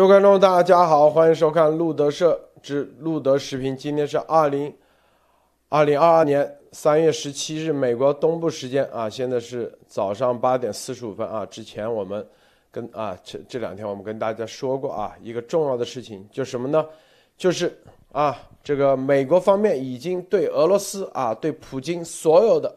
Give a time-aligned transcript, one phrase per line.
[0.00, 3.76] 各位观众，大家好，欢迎收看路德社之路德视频。
[3.76, 4.74] 今天是二零
[5.68, 11.44] 二零二二年三月十七日，美国东部时间啊，现在是早上八点四十五分啊。
[11.44, 12.26] 之前我们
[12.70, 16.82] 跟啊这这两天我们跟大家说过啊，一个重要的事情就什么呢？
[17.36, 17.78] 就是
[18.10, 22.74] 啊，这个美国方面已经对俄罗斯啊，对普京所有的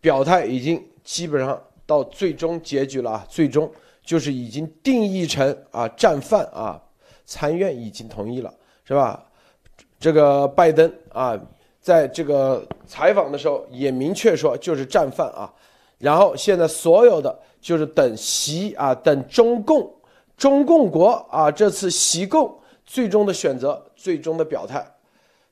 [0.00, 3.70] 表态已经基本上到最终结局了啊，最终。
[4.04, 6.80] 就是已经定义成啊战犯啊，
[7.24, 8.52] 参院已经同意了，
[8.84, 9.24] 是吧？
[9.98, 11.40] 这个拜登啊，
[11.80, 15.52] 在这个采访的时候也明确说就是战犯啊。
[15.98, 19.88] 然后现在所有的就是等习啊，等中共
[20.36, 22.52] 中共国啊这次习共
[22.84, 24.84] 最终的选择、最终的表态。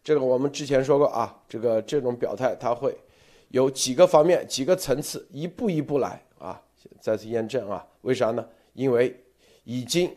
[0.02, 2.98] 这个我们之前说过啊，这个这种表态它会
[3.50, 6.60] 有几个方面、几个层次，一步一步来啊。
[6.98, 8.46] 再次验证啊，为啥呢？
[8.72, 9.14] 因为
[9.64, 10.10] 已经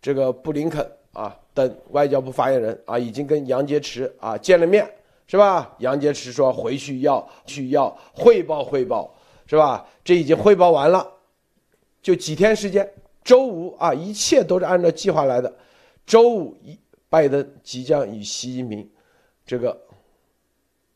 [0.00, 4.88] 这个布林肯啊等外交部发言人啊已经跟杨洁篪啊见了面，
[5.26, 5.74] 是吧？
[5.78, 9.14] 杨洁篪说回去要去要汇报汇报，
[9.46, 9.86] 是吧？
[10.02, 11.06] 这已经汇报完了，
[12.00, 12.90] 就几天时间，
[13.22, 15.54] 周五啊，一切都是按照计划来的。
[16.06, 18.90] 周五一，拜登即将与习近平
[19.44, 19.78] 这个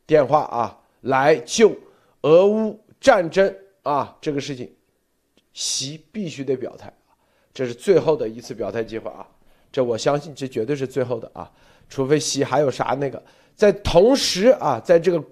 [0.07, 1.75] 电话啊来就
[2.23, 4.75] 俄乌战争啊这个事情。
[5.53, 6.93] 习必须得表态，
[7.53, 9.27] 这是最后的一次表态机会啊，
[9.71, 11.51] 这我相信这绝对是最后的啊，
[11.89, 13.23] 除非习还有啥那个，
[13.55, 15.25] 在同时啊，在这个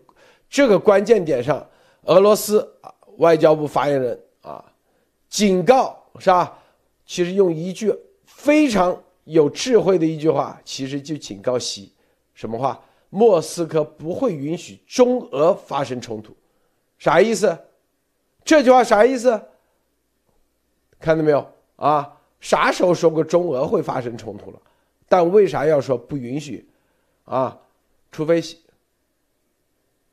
[0.48, 1.66] 这个关键点上，
[2.02, 4.64] 俄罗斯啊外交部发言人啊
[5.28, 6.58] 警告是吧？
[7.06, 11.92] 其实用一句非常有智慧的一句话，其实就警告习
[12.34, 12.80] 什么话？
[13.12, 16.32] 莫斯科不会允许中俄发生冲突，
[16.98, 17.58] 啥意思？
[18.44, 19.40] 这句话啥意思？
[21.00, 21.44] 看到没有
[21.76, 22.16] 啊？
[22.40, 24.58] 啥时候说过中俄会发生冲突了？
[25.08, 26.66] 但为啥要说不允许？
[27.24, 27.58] 啊，
[28.12, 28.42] 除非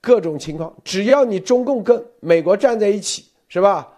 [0.01, 3.93] 各种情况，只要你中共跟美国站在一起，是吧？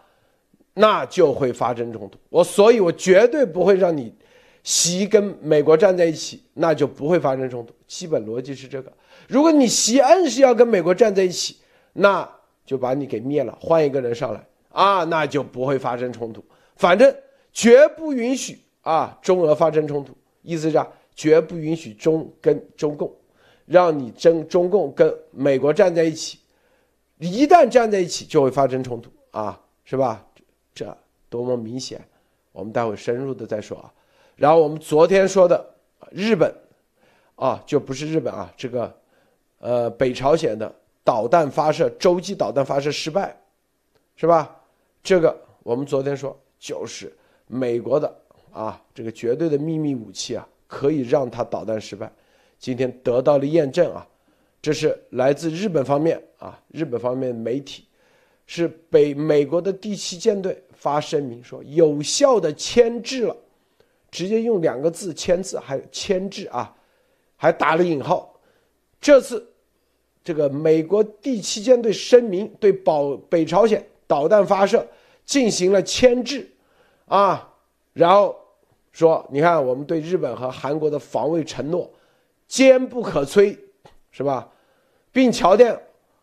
[0.73, 2.17] 那就会发生冲突。
[2.29, 4.15] 我所以，我绝对不会让你
[4.63, 7.73] 习跟美国站在一起，那就不会发生冲突。
[7.87, 8.91] 基本逻辑是这个。
[9.27, 11.57] 如果你习硬是要跟美国站在一起，
[11.93, 12.27] 那
[12.65, 16.43] 就把你给灭了，换一个人上来啊，那就不会发生冲突。
[16.79, 17.13] 反正
[17.51, 23.13] 绝不允许啊，中俄发生冲突，意思是啊绝不允许中跟中共，
[23.65, 26.39] 让你争中共跟美国站在一起，
[27.17, 30.25] 一旦站在一起就会发生冲突啊，是吧？
[30.73, 30.97] 这
[31.29, 31.99] 多么明显，
[32.53, 33.93] 我们待会深入的再说啊。
[34.37, 35.75] 然后我们昨天说的
[36.11, 36.55] 日本，
[37.35, 38.97] 啊，就不是日本啊，这个
[39.57, 40.73] 呃北朝鲜的
[41.03, 43.35] 导弹发射洲际导弹发射失败，
[44.15, 44.61] 是吧？
[45.03, 46.33] 这个我们昨天说。
[46.59, 47.11] 就是
[47.47, 48.13] 美国的
[48.51, 52.11] 啊，这个绝对的秘密武器啊，可以让它导弹失败。
[52.59, 54.05] 今天得到了验证啊，
[54.61, 57.85] 这是来自日本方面啊，日本方面的媒体
[58.45, 63.37] 是北美国的第七舰队发声明说有效的牵制了，
[64.11, 66.75] 直接用两个字签字，还牵制啊，
[67.37, 68.37] 还打了引号。
[68.99, 69.47] 这次
[70.21, 74.85] 这个美国第七舰队声明对保北朝鲜导弹发射。
[75.29, 76.49] 进行了牵制，
[77.05, 77.53] 啊，
[77.93, 78.35] 然后
[78.91, 81.87] 说，你看我们对日本和韩国的防卫承诺
[82.47, 83.55] 坚不可摧，
[84.09, 84.49] 是吧？
[85.11, 85.79] 并强调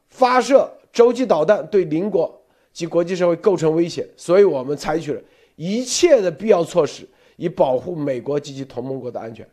[0.08, 5.22] 发射洲际导弹对邻国及国际社会构成威胁，所以我们采取了
[5.54, 9.48] 一切的必要措施，以保护美国及其同盟国的安全。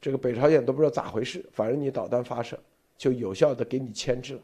[0.00, 2.58] 这个北朝鲜都不知道咋回事，反正你导弹发射
[2.96, 4.40] 就有效的给你牵制了，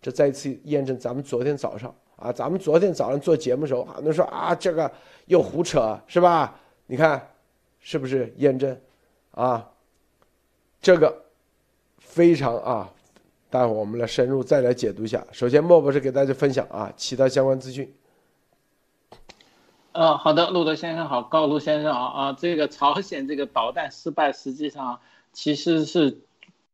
[0.00, 1.94] 这再次验证咱们昨天早上。
[2.18, 4.90] 啊，咱们昨天早上做节目的时候，很多说啊，这个
[5.26, 6.58] 又胡扯，是吧？
[6.86, 7.30] 你看，
[7.78, 8.76] 是不是验证？
[9.30, 9.70] 啊，
[10.82, 11.22] 这个
[11.98, 12.90] 非常啊，
[13.50, 15.24] 待会儿我们来深入再来解读一下。
[15.30, 17.94] 首先，莫博士给大家分享啊，其他相关资讯。
[19.92, 22.32] 呃，好的，路德先生好，高卢先生好啊。
[22.32, 24.98] 这个朝鲜这个导弹失败，实际上
[25.32, 26.18] 其实是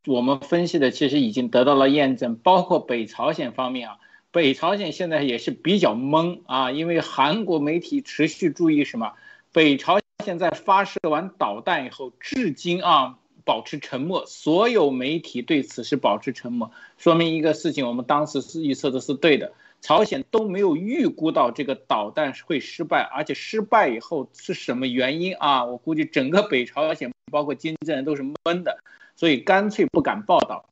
[0.06, 3.98] 我们分析的，其实已经得到了验证，包括北朝鲜方面啊。
[4.34, 9.12] 北朝鲜现在也是比较懵啊，因为韩国媒体持续注意什么？
[9.52, 25.64] 北朝鲜在发射完导弹以后，至今啊保持沉默，所有媒体对此是保持沉默，说明一个事情，我们当时是预测的是对的，朝鲜都没有预估到这个导弹会失败，而且失败以后是什么原因啊？
[25.64, 28.78] 我估计整个北朝鲜，包括金正恩都是懵的，
[29.14, 30.68] 所以干脆不敢报道。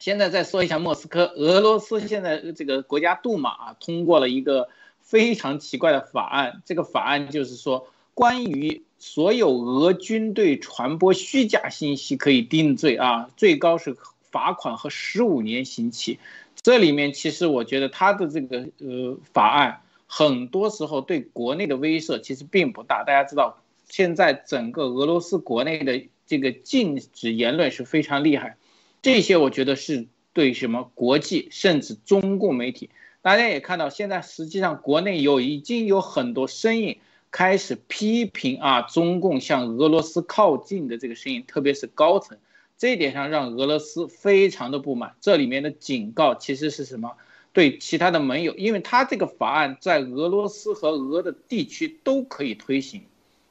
[0.00, 4.70] 现在再说一下莫斯科，俄罗斯现在这个国家杜马啊通过了一个
[5.02, 16.18] 非常奇怪的法案，这个法案就是说关于所有俄军队传播虚假信息可以定罪啊，最高是罚款和十五年刑期。
[16.62, 23.04] 这里面其实我觉得他的这个呃法案，很多时候对国内的威慑其实并不大。
[23.04, 28.56] 大家知道，现在整个俄罗斯国内的这个禁止言论是非常厉害，
[29.02, 32.90] 这些我觉得是对什么国际甚至中共媒体。
[33.22, 36.98] 大家也看到，现在实际上国内有已经有很多声音
[37.30, 42.38] 开始批评啊，中共向俄罗斯靠近的这个声音，特别是高层。
[42.78, 45.14] 这一点上让俄罗斯非常的不满。
[45.20, 47.12] 这里面的警告其实是什么？
[47.52, 53.02] 对其他的盟友，因为他这个法案在俄罗斯和俄的地区都可以推行，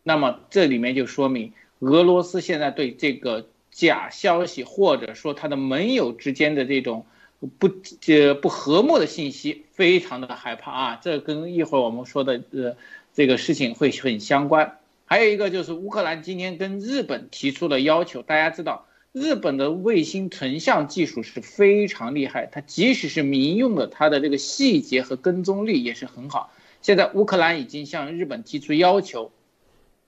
[0.03, 7.05] 那么这里面就说明俄罗斯现在对这个假消息或者说他的盟友之间的这种
[7.57, 7.69] 不
[8.07, 10.99] 呃不和睦的信息非常的害怕啊。
[11.01, 12.75] 这跟一会儿我们说的呃
[13.13, 14.77] 这个事情会很相关。
[15.05, 18.85] 还有一个就是乌克兰今天跟日本提出了要求，大家知道。
[19.11, 26.53] 日本的卫星成像技术是非常厉害，它即使是民用的，它的这个细节和跟踪力也是很好。
[26.83, 29.31] 现在乌克兰已经向日本提出要求，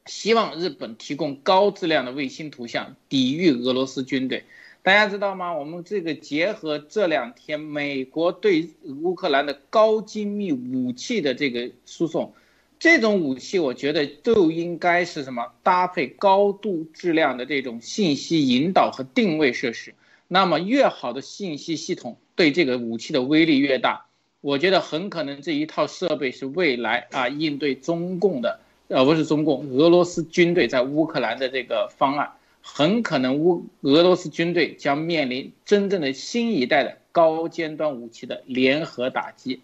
[0.06, 4.44] 希望日本提供高质量的卫星图像，抵御俄罗斯军队。
[4.84, 5.54] 大家知道吗？
[5.54, 12.34] 我们这个结合这两天美国对乌克兰的高精密武器的这个输送。
[12.80, 19.94] 这种武器，我觉得都应该是什么搭配高度质量的这种信息引导和定位设施。
[20.28, 24.08] 那么，越好的信息系统对这个武器的威力越大。
[24.40, 28.61] 我觉得很可能这一套设备是未来啊应对中共的，
[28.92, 32.34] 呃，不是中共，俄罗斯军队在乌克兰的这个方案。
[32.62, 39.62] 很可能乌俄罗斯军队将面临真正的新一代的高尖端武器的联合打击。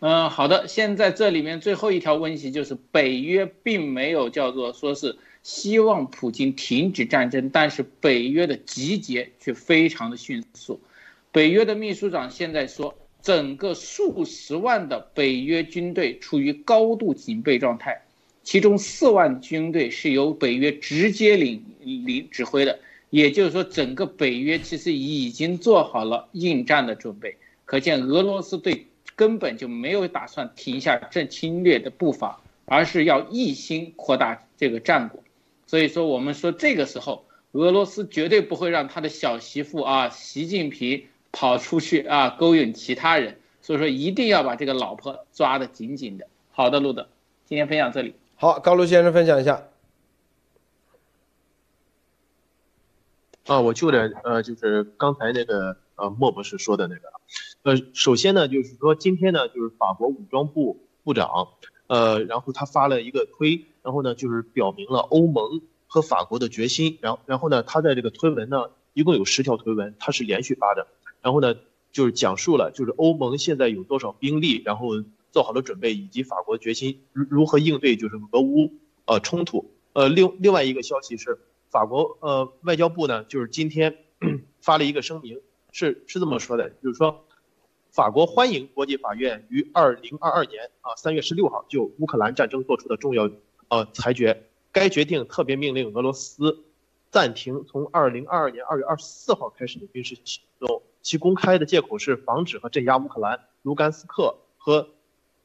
[0.00, 0.66] 嗯，好的。
[0.68, 10.80] 现在这里面最后一条问题就是，北约并没有叫做说是希望普京停止战争，但是北约的集结却非常的迅速。
[11.32, 18.02] 北约的秘书长现在说，整个数十万的北约军队处于高度警备状态，
[18.46, 22.78] 其中四万军队是由北约直接领领指挥的，
[23.10, 27.36] 也就是说，整个北约其实已经做好了应战的准备。
[27.64, 28.86] 可见俄罗斯对。
[29.16, 35.24] 根本就没有打算停下这侵略的步伐，而是要一心扩大这个战果。
[35.66, 41.02] 所以说，我们说这个时候，俄罗斯绝对不会让他的小媳妇啊，习近平
[41.32, 43.38] 跑出去啊，勾引其他人。
[43.62, 46.26] 所以说，一定要把这个老婆抓得紧紧的。
[46.50, 47.08] 好的，路德，
[47.46, 48.12] 今天分享这里。
[48.38, 49.68] 好，高卢先生分享一下。
[53.46, 57.08] 啊，我就的呃，就是刚才那个呃莫博士说的那个。
[57.62, 61.48] 呃，首先呢，就是说今天呢，就是法国武装部部长，
[61.86, 70.88] 呃，然后他发了一个推，然后呢，就是表明了欧盟和法国的决心，然后，然后呢，他在这个推文呢，一共有十条推文，他是连续发的，
[71.22, 71.54] 然后呢，
[71.90, 74.88] 就是讲述了就是欧盟现在有多少兵力，然后
[75.36, 78.72] 做好了准备，以及法国的决心如如何应对就是俄乌
[79.04, 79.70] 呃冲突。
[79.92, 81.38] 呃，另另外一个消息是，
[81.68, 83.98] 法国呃外交部呢，就是今天
[84.62, 85.42] 发了一个声明，
[85.72, 87.22] 是是这么说的，就是说。
[87.90, 93.30] 法国欢迎国际法院于二零二二年啊三月十六号就乌克兰战争做出的重要
[93.68, 94.48] 呃裁决。
[94.70, 96.64] 该决定特别命令俄罗斯
[97.10, 100.82] 暂停从二零二二年二月二十四号开始的军事行动。
[101.00, 104.90] 其公开的借口是防止和镇压乌克兰卢甘斯克和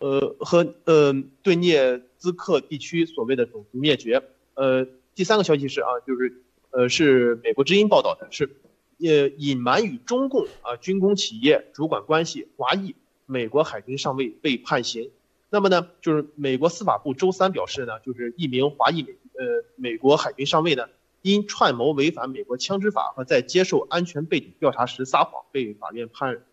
[0.01, 4.21] 呃和呃顿涅茨克地区所谓的种族灭绝。
[4.55, 8.57] 呃，第三个消息是啊，就是呃是美国之音报道的，是。
[9.03, 12.93] 呃，隐瞒与中共啊军工企业主管关系，华裔
[13.25, 15.09] 美国海军上尉被判刑。
[15.49, 20.87] 那么呢，就是美国司法部周三表示呢，就是一名华裔美呃美国海军上尉呢，
[21.23, 26.43] 因串谋违反美国枪支法和在接受安全背景调查时撒谎，被法院判，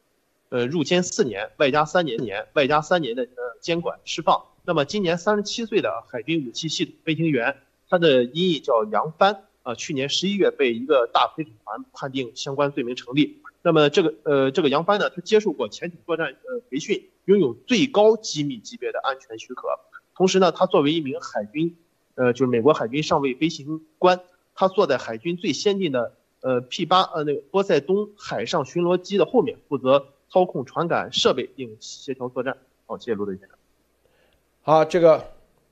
[0.51, 4.45] 呃入监四年，外加三年年，外加三年的呃监管释放。
[4.65, 7.57] 那么今年三十七岁的海军武器系统飞行员，
[7.89, 9.45] 他的音译叫杨帆。
[9.65, 13.43] 啊，去年十一月被一个大陪审团判定相关罪名成立。
[13.61, 19.69] 那么这个呃，这个杨帆呢，他接受过潜艇作战呃培训，拥有最高机密级别的安全许可。
[20.15, 21.77] 同时呢，他作为一名海军，
[22.15, 24.23] 呃，就是美国海军上尉飞行官，
[24.55, 32.57] 他坐在海军最先进的呃 P 八呃那个波塞冬海上巡逻机的后面，负责操控传感设备并协调作战。
[32.87, 33.57] 好，谢谢陆队先生。
[34.63, 35.25] 好，这个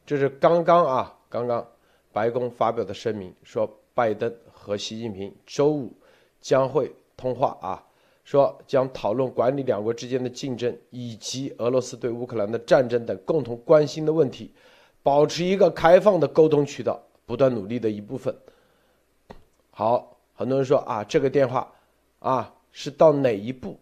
[0.04, 1.66] 这是刚刚啊，刚刚
[2.12, 3.68] 白宫发表的声明说。
[3.96, 5.90] 拜登和习近平周五
[6.38, 7.82] 将会通话啊，
[8.24, 14.52] 说将讨论管理两国之间的竞争以及俄罗斯对乌克兰的战争等共同关心的问题，
[15.02, 17.00] 保持一个开放的沟通渠道。
[17.24, 18.36] 不断努力的一部分。
[19.70, 21.72] 好，很多人说啊，这个电话
[22.18, 23.80] 啊是到哪一步？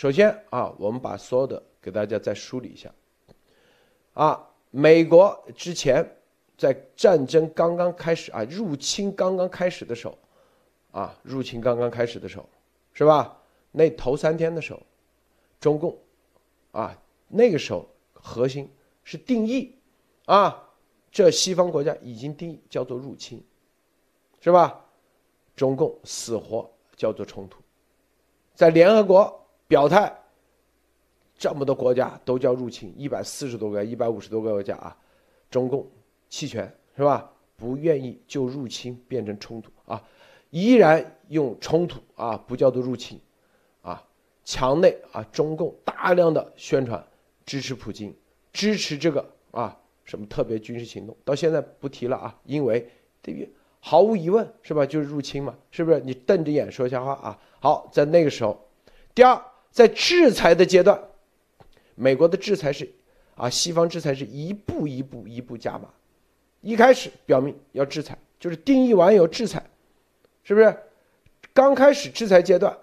[0.00, 2.90] 首先啊，我们把所有的给大家再梳理一下。
[4.14, 6.16] 啊，美国之前
[6.56, 10.16] 在战争刚刚开始啊，入侵刚刚开始的时候，
[10.90, 12.48] 啊，入侵刚刚开始的时候，
[12.94, 13.36] 是吧？
[13.72, 14.80] 那头三天的时候，
[15.60, 15.94] 中共
[16.72, 18.72] 啊，那个时候核心
[19.04, 19.76] 是定义
[20.24, 20.66] 啊，
[21.12, 23.44] 这西方国家已经定义叫做入侵，
[24.40, 24.82] 是吧？
[25.54, 27.60] 中共死活叫做冲突，
[28.54, 29.36] 在联合国。
[29.70, 30.12] 表态，
[31.38, 34.96] 这么多国家都叫入侵，一百四十多个、一百五十多个国家啊，
[35.48, 35.86] 中共
[36.28, 37.30] 弃权是吧？
[37.56, 40.02] 不愿意就入侵变成冲突啊，
[40.50, 43.20] 依然用冲突啊，不叫做入侵，
[43.82, 44.04] 啊，
[44.44, 47.06] 墙内啊，中共大量的宣传
[47.46, 48.12] 支持普京，
[48.52, 52.90] 支持这个啊什么特别军事行动，到现在不提了啊，因为
[53.22, 53.48] 对于
[53.78, 54.84] 毫无疑问是吧？
[54.84, 56.00] 就是入侵嘛，是不是？
[56.00, 57.38] 你瞪着眼说瞎话啊？
[57.60, 58.68] 好，在那个时候，
[59.14, 59.40] 第二。
[59.70, 61.00] 在制裁的阶段，
[61.94, 62.90] 美国的制裁是，
[63.36, 65.88] 啊，西方制裁是一步一步一步加码，
[66.60, 69.64] 一开始表明要制裁，就是定义完有制裁，
[70.42, 70.76] 是不是？
[71.52, 72.76] 刚开始制裁阶段，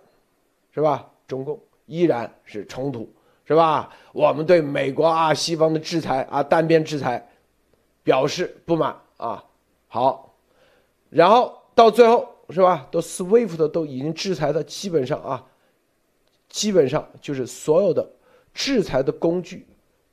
[0.74, 1.10] 是吧？
[1.28, 3.10] 中共依然是冲突，
[3.46, 3.94] 是吧？
[4.14, 7.30] 我们对美国啊、西方的制裁啊、单边制裁
[8.04, 9.44] 表示不满啊。
[9.88, 10.34] 好，
[11.10, 12.88] 然后到最后是吧？
[12.92, 15.46] 都 SWIFT 都已经制裁的基本上啊。
[16.58, 18.04] 基本上就是所有的
[18.52, 19.64] 制裁的工具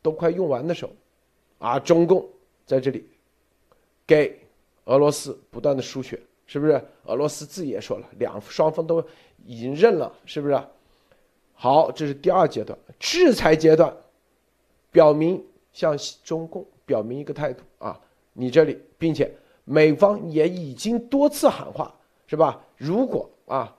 [0.03, 0.93] 都快用完的时候，
[1.57, 2.29] 啊，中共
[2.67, 3.09] 在这里
[4.07, 4.39] 给
[4.85, 6.79] 俄罗斯不断的输血，是不是？
[7.05, 9.03] 俄罗斯自己也说了，两双方都
[9.47, 10.63] 已经认了，是不是？
[11.55, 13.97] 好，这是第二阶段，制裁阶段，
[14.93, 17.99] 表明向中共表明一个态度啊，
[18.35, 19.35] 你这里，并且
[19.65, 22.63] 美方也已经多次喊话，是吧？
[22.77, 23.75] 如果啊。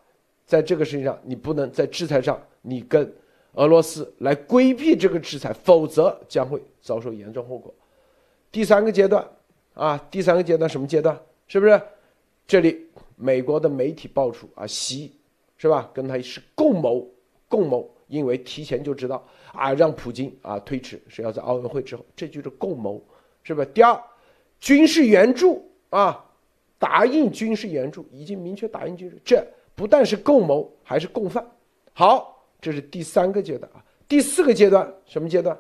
[0.46, 3.12] 在这个事情上，你不能在制裁上，你跟
[3.54, 7.74] 俄罗斯来规避这个制裁，否则将会遭受严重后果。
[8.52, 9.28] 第三个阶段，
[9.74, 11.20] 啊，第三个阶段什么阶段？
[11.48, 11.82] 是不是？
[12.48, 12.86] 这里
[13.16, 15.16] 美国的媒体爆出啊，习
[15.58, 15.90] 是吧？
[15.94, 17.10] 跟他是共谋，
[17.50, 23.04] 共谋，因为提前就知道啊，让普京啊推迟是要在奥运会之后，这就是共谋，
[23.42, 23.66] 是吧？
[23.74, 24.00] 第二，
[24.60, 26.24] 军事援助啊，
[26.78, 29.44] 答应军事援助，已经明确答应军事这。
[29.76, 31.46] 不但是共谋，还是共犯。
[31.94, 33.84] 好，这是第三个阶段啊。
[34.08, 35.58] 第四个阶段什么阶段？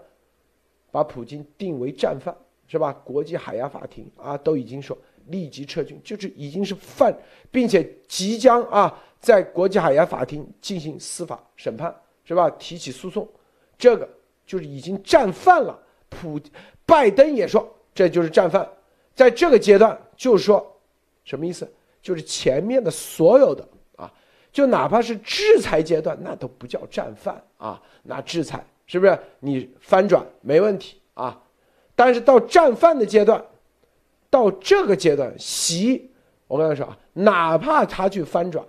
[0.92, 2.34] 把普京定为战犯，
[2.68, 2.94] 是吧？
[3.04, 7.14] 国际海牙法庭啊，都已经说立即撤军，就是已经是犯，
[7.52, 11.94] 并且即将啊，在国际海牙法庭进行司法审判，
[12.24, 12.50] 是吧？
[12.52, 13.28] 提起诉讼，
[13.78, 14.08] 这个
[14.46, 15.78] 就是已经战犯了。
[16.08, 16.40] 普
[16.86, 18.66] 拜登也说这就是战犯，
[19.14, 20.66] 在这个阶段就是说
[21.26, 21.70] 什么意思？
[22.02, 23.68] 就是前面的所有的。
[24.56, 27.82] 就哪怕是制裁阶段，那都不叫战犯啊！
[28.04, 31.38] 那制裁是不是你翻转没问题啊？
[31.94, 33.44] 但是到战犯的阶段，
[34.30, 36.10] 到这个阶段，习，
[36.48, 38.66] 我跟他说啊，哪怕他去翻转，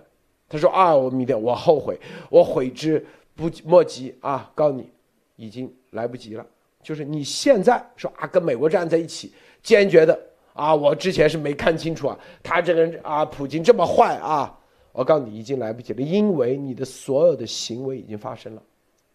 [0.49, 1.97] 他说啊，我明天我后悔，
[2.29, 4.51] 我悔之不莫及啊！
[4.53, 4.91] 告诉你，
[5.37, 6.45] 已经来不及了。
[6.83, 9.31] 就是你现在说啊，跟美国站在一起，
[9.63, 10.19] 坚决的
[10.51, 14.53] 啊，我之前是没看清楚啊，他这个人啊，普京这么坏啊。
[14.97, 18.63] 我告诉你，已经来不及了，因为你的所有的行为已经发生了，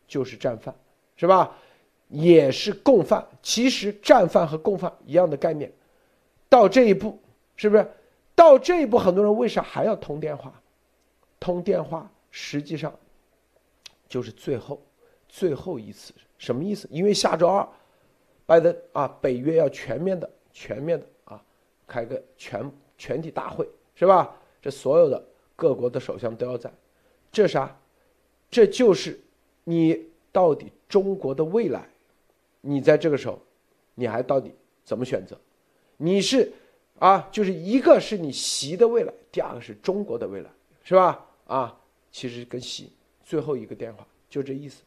[0.07, 0.73] 就是战犯，
[1.17, 1.57] 是吧？
[2.07, 3.27] 也是共犯。
[3.43, 5.73] 其实战犯和共犯一样的概念。
[6.49, 7.19] 到这一步，
[7.57, 7.85] 是不是？
[8.33, 10.53] 到这一步，很多人为啥还要通电话？
[11.41, 12.97] 通电话实际上
[14.09, 14.81] 就是最后
[15.29, 16.87] 最后一次，什么意思？
[16.93, 17.69] 因为下周二，
[18.47, 21.43] 拜登啊，北约要全面的、全面的啊，
[21.89, 24.33] 开个全全体大会，是吧？
[24.61, 25.21] 这所有的。
[25.63, 26.69] 各国的首相都要在，
[27.31, 27.79] 这啥？
[28.51, 29.17] 这就是
[29.63, 29.97] 你
[30.33, 31.89] 到底中国的未来，
[32.61, 33.41] 你在这个时候，
[33.95, 34.53] 你还到底
[34.85, 35.39] 怎么选择？
[35.99, 36.53] 你是
[36.99, 40.51] 啊，就是一个是你习的未来，第二个是中国的未来，
[40.83, 41.25] 是吧？
[41.47, 42.91] 啊，其实跟习
[43.23, 44.83] 最后一个电话就这意思。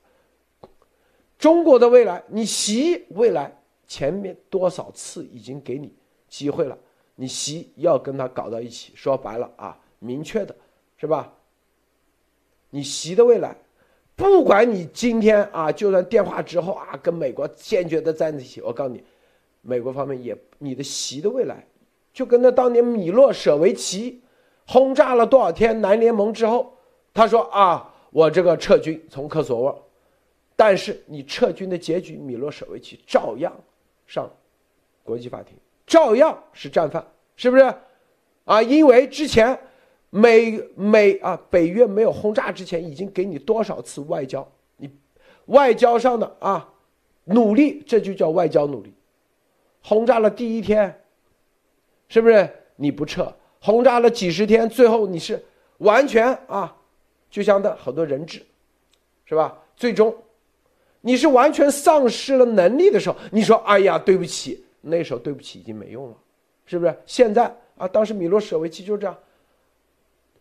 [1.39, 5.93] 中国的未来，你习未来前面多少次已经给你
[6.27, 6.77] 机会了，
[7.15, 10.53] 你习要跟他搞到一起，说白了啊，明确的。
[10.97, 11.33] 是吧？
[12.69, 13.55] 你习的未来，
[14.15, 19.03] 不管你今天啊，就算电话之后啊，跟美国坚决的站在一起，我告诉你，
[19.61, 21.65] 美国方面也你的习的未来，
[22.13, 24.21] 就跟那当年米洛舍维奇
[24.67, 26.77] 轰炸了多少天南联盟之后，
[27.13, 29.87] 他说啊，我这个撤军从科索沃，
[30.55, 33.53] 但是你撤军的结局，米洛舍维奇照样
[34.05, 34.29] 上
[35.03, 37.73] 国际法庭，照样是战犯，是不是？
[38.43, 39.57] 啊，因为之前
[40.15, 44.49] 美美啊北约没有轰炸之前，已经给你多少次外交？
[44.77, 44.89] 你
[45.47, 46.73] 外交上的啊
[47.25, 48.93] 努力，这就叫外交努力。
[49.83, 51.01] 轰炸了第一天，
[52.07, 53.29] 是不是你不撤？
[53.59, 55.43] 轰炸了几十天，最后你是
[55.79, 56.73] 完全啊，
[57.29, 58.41] 就像的很多人质，
[59.25, 59.61] 是吧？
[59.75, 60.15] 最终
[61.01, 66.15] 你是完全丧失了能力的时候，你说哎呀对不起，那时候对不起已经没用了，
[66.65, 66.97] 是不是？
[67.05, 67.53] 现在。
[67.77, 69.13] 啊，当时米洛舍维奇就这样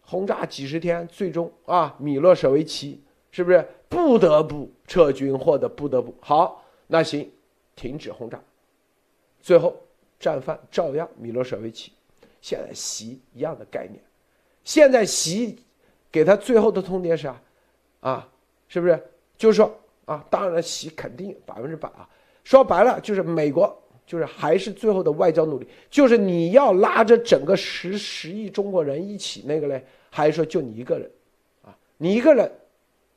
[0.04, 6.62] 轰炸几十天，最终啊，米洛舍维奇是不是不得不撤军，或者不得不好？
[6.86, 7.30] 那行，
[7.74, 8.38] 停止轰炸，
[9.40, 9.74] 最后
[10.20, 11.92] 战犯照样米洛舍维奇。
[12.40, 13.98] 现在习一样的概念，
[14.62, 15.58] 现在习
[16.12, 17.42] 给他最后的通牒是啊，
[18.00, 18.28] 啊，
[18.68, 19.02] 是不是？
[19.38, 22.06] 就是说啊，当然习肯定百分之百啊，
[22.44, 23.82] 说白了就是美国。
[24.06, 31.10] 就是还是最后的外交努力，就是你要拉着整个十十亿中国人一起那个嘞，还是说就你一个人，
[31.62, 32.52] 啊，你一个人，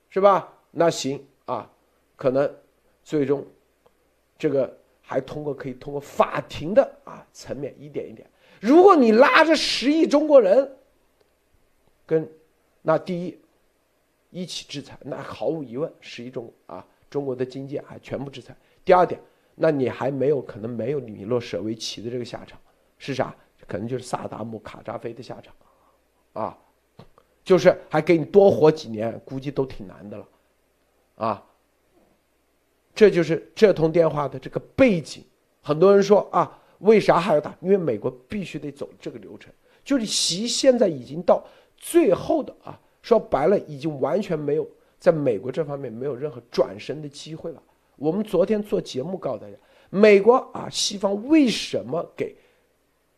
[0.09, 0.53] 是吧？
[0.71, 1.69] 那行啊，
[2.15, 2.49] 可能
[3.03, 3.45] 最终
[4.37, 8.25] 这个还通过可以通过法庭的啊层面一点一点。
[8.61, 10.71] 如果你拉着十亿中国人，
[12.05, 12.27] 跟
[12.81, 13.37] 那第一
[14.29, 18.55] 一起制裁，那毫无疑问十亿中啊中国的经济还全部制裁。
[18.85, 19.19] 第二点。
[19.59, 22.59] 那你还没有可能没有米洛舍维奇的这个下场，
[22.97, 23.35] 是啥？
[23.67, 25.53] 可能就是萨达姆卡扎菲的下场，
[26.31, 26.57] 啊，
[27.43, 30.27] 就是还给你多活几年，估计都挺难的了，
[31.15, 31.43] 啊，
[32.95, 35.21] 这就是这通电话的这个背景。
[35.61, 37.53] 很多人说啊，为啥还要打？
[37.59, 39.51] 因为美国必须得走这个流程，
[39.83, 41.45] 就是习现在已经到
[41.75, 44.65] 最后的啊，说白了，已经完全没有
[44.97, 47.61] 在美国这方面没有任何转身的机会了。
[47.97, 49.55] 我们昨天做节目告诉大家，
[49.89, 52.35] 美国啊，西方为什么给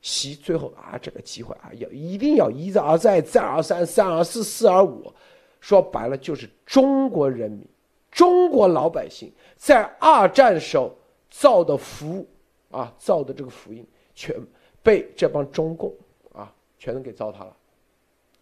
[0.02, 5.14] 习最后啊这个机会啊，要一定要一而再，再而三，三而四，四而五，
[5.60, 7.68] 说白了就是中国人民、
[8.10, 10.96] 中国老百姓在二战时候
[11.30, 12.26] 造的福
[12.72, 14.34] 啊，造的这个福音，全
[14.82, 15.94] 被这帮中共
[16.32, 17.54] 啊，全都给糟蹋了。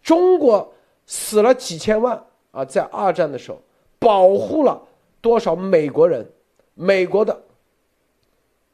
[0.00, 0.72] 中国
[1.04, 3.60] 死了几千万啊，在二战的时候
[3.98, 4.80] 保护了。
[5.20, 6.26] 多少美国人，
[6.74, 7.40] 美国的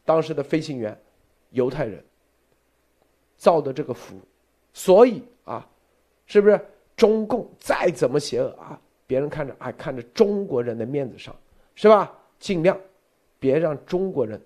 [0.04, 0.98] 当时的飞行员，
[1.50, 2.04] 犹太人
[3.36, 4.16] 造的这个福，
[4.72, 5.66] 所以啊，
[6.26, 6.60] 是不是
[6.96, 11.34] 中共再怎么邪恶啊，别人看着哎，看着中国人的面子上，
[11.74, 12.12] 是吧？
[12.38, 12.78] 尽量
[13.38, 14.40] 别让中国人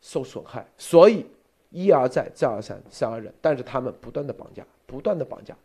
[0.00, 0.66] 受损害。
[0.76, 1.24] 所以
[1.70, 5.56] 一而再，再而三，三而忍，但是他们不断的绑架，不断的绑架，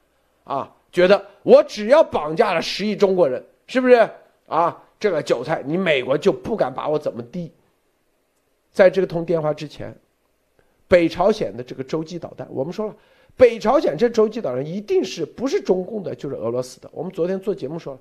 [0.44, 4.10] 啊，觉得我只要绑架了十亿中国人，是不是
[4.47, 4.84] 啊？
[4.99, 7.51] 这个韭菜，你美国就不敢把我怎么地。
[8.71, 9.91] 在这个通电话之前，
[10.88, 12.95] 北朝鲜的这个洲际导弹，我们说了，
[13.36, 16.88] 北朝鲜这洲际导弹一定是不是中共的，就是俄罗斯的。
[16.93, 17.99] 我们昨天做节目说了，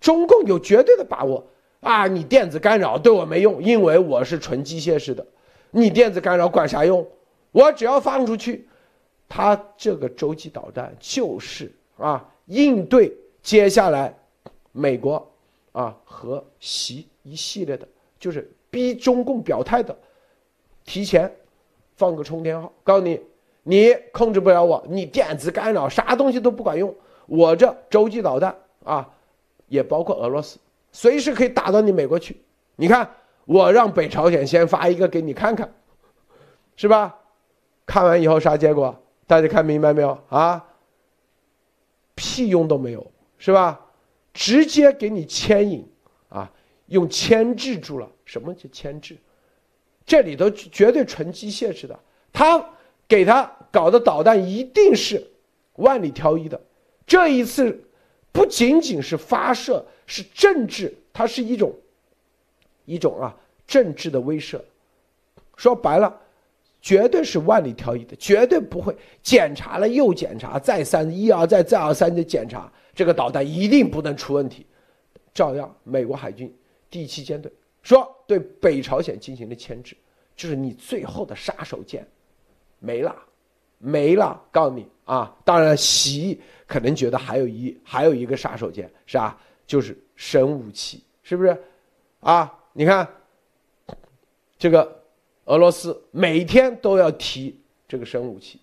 [0.00, 1.46] 中共有绝对的把握
[1.78, 5.24] 啊，你电子干扰对我没用，因为我是纯机械式的，
[5.70, 7.06] 你电子干扰管啥用？
[7.52, 8.66] 我只要放出去，
[9.28, 14.18] 它这个洲际导弹就是啊，应对接下来
[14.72, 15.24] 美国。
[15.72, 17.86] 啊，和习一系列的，
[18.18, 19.96] 就是逼中共表态的，
[20.84, 21.30] 提前
[21.96, 23.20] 放个冲天号，告诉你，
[23.62, 26.94] 你控制不了我，你电子干扰啥东西都不管用，
[27.26, 29.08] 我这洲际导弹啊，
[29.68, 30.58] 也包括俄罗斯，
[30.90, 32.42] 随时可以打到你美国去。
[32.76, 33.08] 你看，
[33.44, 35.72] 我让北朝鲜先发一个给你看看，
[36.76, 37.16] 是吧？
[37.86, 38.96] 看完以后啥结果？
[39.26, 40.66] 大家看明白没有啊？
[42.14, 43.06] 屁用都没有，
[43.38, 43.80] 是吧？
[44.40, 45.86] 直接给你牵引，
[46.30, 46.50] 啊，
[46.86, 48.10] 用牵制住了。
[48.24, 49.14] 什么叫牵制？
[50.06, 52.00] 这里头绝对纯机械式的。
[52.32, 52.64] 他
[53.06, 55.22] 给他搞的导弹一定是
[55.74, 56.58] 万里挑一的。
[57.06, 57.84] 这一次
[58.32, 61.74] 不仅仅是发射，是政治，它是一种
[62.86, 64.58] 一种啊政治的威慑。
[65.54, 66.18] 说白了，
[66.80, 72.72] 绝对是万里挑一的，绝对不会检查了又检查，再三一而再再而三的检查。
[73.00, 74.66] 这个导弹一定不能出问题，
[75.32, 76.54] 照样美国海军
[76.90, 77.50] 第七舰队
[77.82, 79.96] 说对北朝鲜进行了牵制，
[80.36, 82.04] 就是你最后的杀手锏
[82.78, 83.16] 没了，
[83.78, 84.38] 没了。
[84.52, 89.40] 告诉你啊，当然习可能觉得还有一还有一个杀手锏是吧？
[89.66, 91.58] 就是生武器，是不是？
[92.20, 93.08] 啊，你看
[94.58, 95.02] 这个
[95.46, 97.58] 俄罗斯每天都要提
[97.88, 98.60] 这个生武器，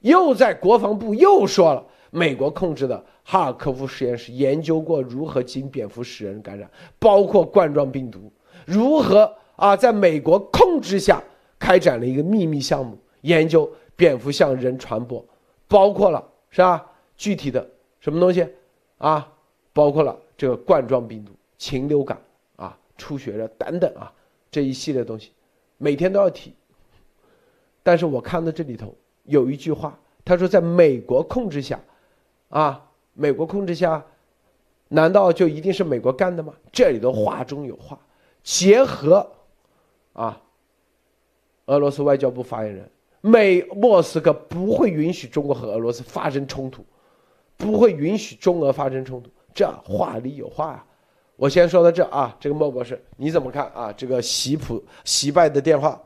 [0.00, 1.82] 又在国防部又说了。
[2.10, 8.30] 美国控制的哈尔科夫实验室研究过如何经蝙蝠使人感染，包括冠状病毒，
[8.66, 11.22] 如何啊，在美国控制下
[11.58, 15.24] 开展了一个秘密项目，研究蝙蝠向人传播，
[15.66, 16.84] 包括了是吧？
[17.16, 17.66] 具体的
[18.00, 18.46] 什么东西
[18.98, 19.32] 啊？
[19.72, 22.20] 包括了这个冠状病毒、禽流感
[22.56, 24.12] 啊、出血热等等啊，
[24.50, 25.32] 这一系列东西，
[25.78, 26.52] 每天都要提。
[27.82, 31.80] 但是我看到这里头有一句话，他说，在美国控制下，
[32.48, 32.83] 啊，
[33.14, 34.04] 美国控制下，
[34.88, 36.52] 难道就一定是美国干的吗？
[36.70, 37.98] 这里头话中有话，
[38.42, 39.26] 结合，
[40.12, 40.40] 啊，
[41.66, 46.84] 俄罗斯外交部发言人，美莫斯科不会允许中国和俄罗斯发生冲突，
[47.56, 50.86] 不会允许中俄发生冲突，这话里有话啊。
[51.36, 53.92] 我先说到这啊，这个莫博士你怎么看啊？
[53.96, 56.00] 这个习普习拜的电话。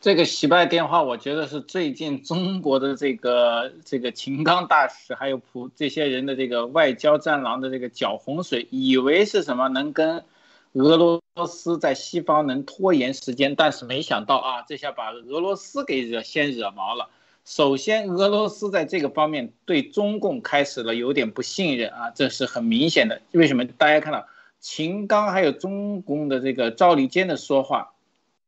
[0.00, 10.24] 这个洗白电话，我觉得是最近中国的这个这个秦刚大使，还有普这些人的这个外交战狼的这个搅洪水，以为是什么能跟
[10.72, 17.10] 俄罗斯在西方能拖延时间，但是没想到啊，这下把俄罗斯给惹先惹毛了。
[17.44, 23.20] 首先，俄罗斯在这个方面对中共开始了有点不信任啊，这是很明显的。
[23.32, 23.66] 为什么？
[23.66, 24.26] 大家看到
[24.60, 27.92] 秦刚还有中共的这个赵立坚的说话。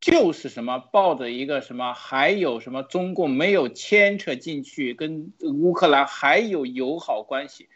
[0.03, 7.69] 就是什么抱着一个什么，还有什么中共没有牵扯进去，跟乌克兰还有友好关系，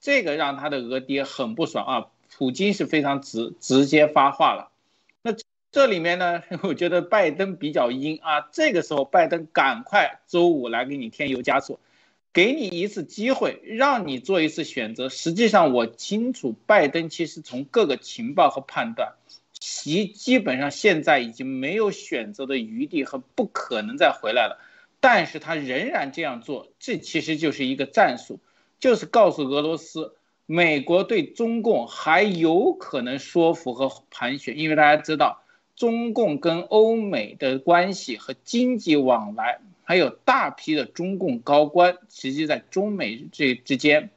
[0.00, 2.06] 这个让他的俄爹很不爽啊。
[2.36, 4.70] 普京是非常直直接发话了。
[5.20, 5.36] 那
[5.70, 8.48] 这里面呢， 我觉得拜登比较阴啊。
[8.50, 11.78] 这个时候拜登赶快周五来给你添油加醋，
[12.32, 15.10] 给你一次机会，让你做一次选择。
[15.10, 19.12] 实际上我清楚，拜登其实从各个情报和判断。
[19.66, 24.60] 其基本上现在已经没有选择的余地和不可能再回来了，
[25.00, 28.40] 但是他仍然这样做，这其实就是一个战术，
[28.78, 35.42] 就是告诉俄罗斯，美国对中共还有可能说服和盘旋，因为大家知道，
[35.76, 44.10] 中共跟欧美的关系和经济往来，还有大批的中共高官，实际在中美这之间，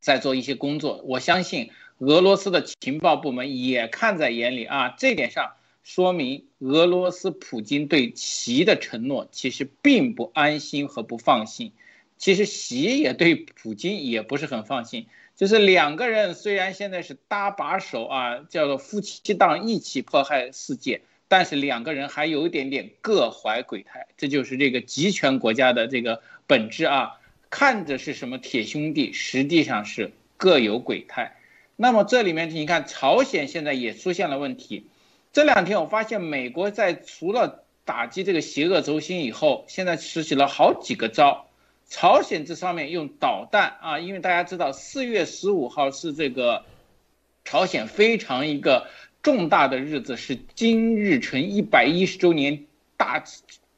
[0.00, 1.70] 在做一些工作，我相信。
[1.98, 11.72] 俄罗斯的情报部门也看在眼里啊，这点上说明俄罗斯普京对习的承诺其实并不安心和不放心。
[12.18, 15.06] 其实习也对普京也不是很放心，
[15.36, 27.20] 就是两个人虽然现在是搭把手啊，叫做夫妻档一起迫害世界，但是两个人还有一点点各怀鬼胎，这就是这个集权国家的这个本质啊。
[27.50, 31.35] 看着是什么铁兄弟，实际上是各有鬼胎。
[31.76, 34.88] 那么这里面你看，朝鲜现在也出现了问题。
[35.32, 41.46] 这两天我发现，美国在除了打击这个邪恶轴心以后，现在实行了好几个招。
[41.88, 46.64] 朝鲜这上面用导弹啊，因为大家知道，四月十五号是这个
[47.44, 48.88] 朝鲜非常一个
[49.22, 52.64] 重大的日子，是金日成一百一十周年
[52.96, 53.22] 大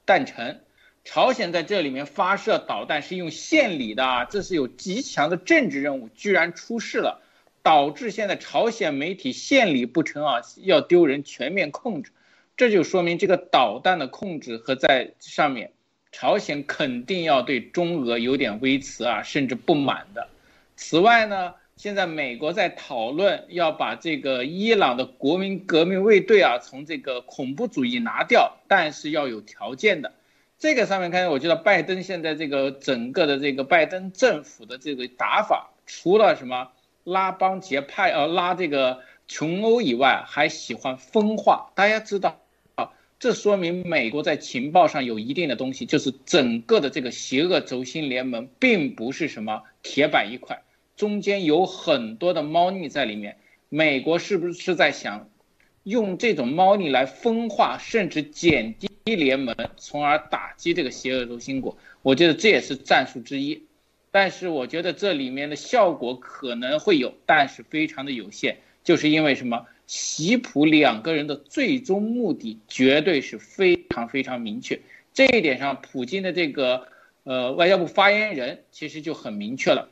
[0.05, 0.63] 诞辰。
[1.05, 7.23] 朝鲜在这里面发射导弹是用献礼的啊，这是有极强的政治任务，居然出事了。
[7.69, 12.13] 导致现在朝鲜媒体献礼不成啊，要丢人，全面控制，
[12.57, 15.73] 这就说明这个导弹的控制和在上面，
[16.11, 20.29] 朝鲜肯定要对中俄有点微词啊，甚至不满的。
[20.77, 30.15] 此外呢，现在美国在讨论要把这个伊朗的国民革命卫队啊从这个恐怖主义拿掉，但是要有条件的。
[30.59, 36.71] 这个上面看，我觉得拜登现在这个整个的这个拜登政府的这个打法，除了什么？
[37.09, 41.73] 拉帮结派，呃，拉这个穷欧以外，还喜欢分化。
[41.75, 42.39] 大家知道，
[42.75, 50.63] 啊，这说明美国在情报上有一定的东西，就是整个的这个邪恶轴心联盟并不是什么铁板一块，
[50.97, 53.39] 中间有很多的猫腻在里面。
[53.71, 55.31] 美国是不是在想
[55.85, 61.79] 用这种猫腻来分化，甚至减低联盟，从而打击这个邪恶轴心国？
[62.03, 63.65] 我觉得这也是战术之一。
[64.11, 69.67] 但是我觉得这里面的效果可能会有，但是非常的有限，就是因为什么？
[69.87, 74.79] 习普两个人的最终目的绝对是非常非常明确，
[75.15, 76.89] 这一点上，普京的这个
[77.25, 79.89] 呃外交部发言人其实就很明确了，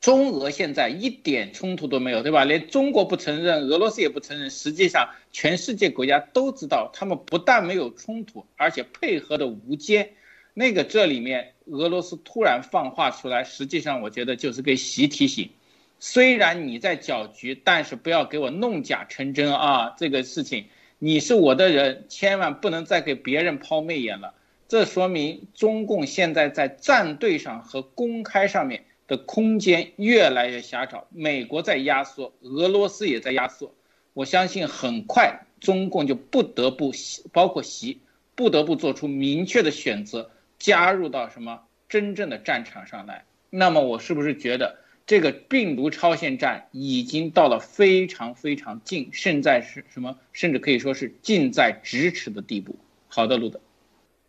[0.00, 2.46] 中俄现在一点冲突都没有，对吧？
[2.46, 10.12] 连中国不承认，俄罗斯也不承认，实际上全世界国家都知道，他们不但没有冲突，而且配合的无间。
[10.54, 15.50] 那个这里面俄罗斯突然放话出来，实际上我觉得就是给习提醒，
[15.98, 19.94] 虽然你在搅局，但是不要给我弄假成真啊！
[19.96, 20.66] 这个事情
[20.98, 24.34] 你是我的人，千万不能再给别人抛媚眼了。
[24.68, 33.72] 这说明中共现在在站队上和公开上面的空间越来越狭窄，美国在压缩，俄罗斯也在压缩。
[34.14, 36.92] 我相信很快中共就不得不
[37.32, 38.00] 包括习。
[38.36, 40.30] 不得不做出明确的选择，
[40.60, 43.24] 加入到什么真正的战场上来。
[43.50, 52.76] 那么我是不是觉得这个病毒超限战已经到了非常非常近，甚在是什么，甚至可以说是近在咫尺的地步？
[53.08, 53.60] 好的，路德，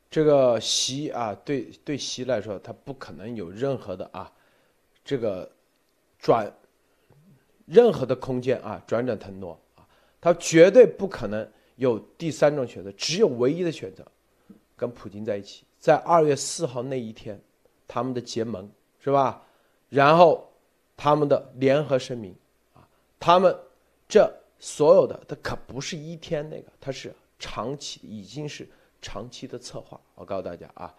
[0.10, 4.32] 这个习啊，对对习来说，他不可能有任何的啊，
[5.06, 5.52] 这个
[6.18, 6.52] 转
[7.68, 9.86] 任何的空间啊，转转腾挪啊，
[10.20, 14.04] 他绝对不可能有第三种选择，只有唯一的选择，
[14.76, 17.38] 跟普京在一起，在二月四号那一天，
[17.86, 18.72] 他们的结盟。
[19.04, 19.42] 是吧？
[19.90, 20.48] 然后
[20.96, 22.36] 他们的联合声明
[22.76, 22.88] 啊，
[23.20, 23.58] 他们
[24.08, 28.70] 这所有的，它可不是一天那个，它是长期，已经是
[29.02, 30.00] 长期的策划。
[30.14, 30.94] 我告诉大家啊，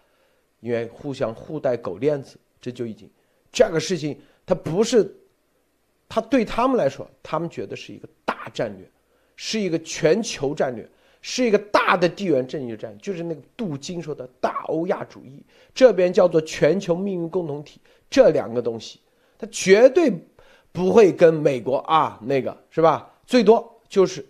[0.58, 3.08] 因为互相互带狗链子，这就已经
[3.52, 5.08] 这个事情，它不是，
[6.08, 8.90] 它对他们来说，他们觉得是一个大战略，
[9.36, 10.90] 是一个全球战略。
[11.22, 15.40] 是一个大的地缘政治战，就是那个杜金说的大欧亚主义，
[15.72, 17.80] 这边叫做全球命运共同体，
[18.10, 19.00] 这两个东西，
[19.38, 20.12] 它绝对
[20.72, 23.08] 不会跟美国啊那个是吧？
[23.24, 24.26] 最多就是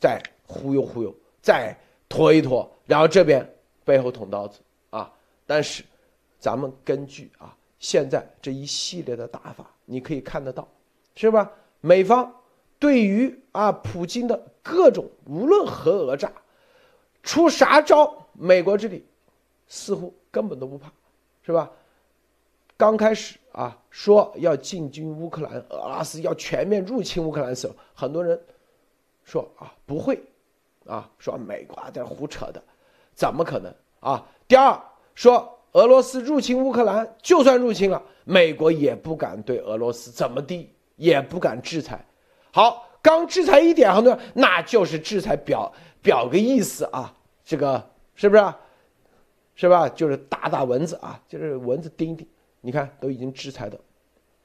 [0.00, 1.74] 再忽悠忽悠，再
[2.08, 3.48] 拖一拖，然后这边
[3.84, 4.58] 背后捅刀子
[4.90, 5.10] 啊。
[5.46, 5.84] 但是
[6.40, 10.66] 咱们根据啊现在这一系列的打法，你可以看得到，
[11.14, 11.48] 是吧？
[11.80, 12.34] 美方。
[12.78, 16.32] 对于啊，普京的各种无论何讹诈，
[17.22, 19.04] 出啥招，美国这里
[19.66, 20.90] 似乎根本都不怕，
[21.42, 21.70] 是吧？
[22.76, 28.40] 刚开始啊，说要进军乌克兰，俄罗斯要全面入侵乌克兰的时候，很多人
[29.24, 30.22] 说啊不会，
[30.86, 32.62] 啊说美国在胡扯的，
[33.14, 34.24] 怎么可能啊？
[34.46, 34.80] 第二
[35.16, 42.04] 说俄罗斯入侵乌克兰，就算入侵了，美国也不敢对俄罗斯怎么地，也不敢制裁。
[42.52, 48.54] 好，刚制裁一点，很多那就是制裁表表个意思啊，这个是不是？
[49.54, 49.88] 是吧？
[49.88, 52.26] 就是打打蚊子啊，就是蚊子叮叮。
[52.60, 53.78] 你看都已经制裁的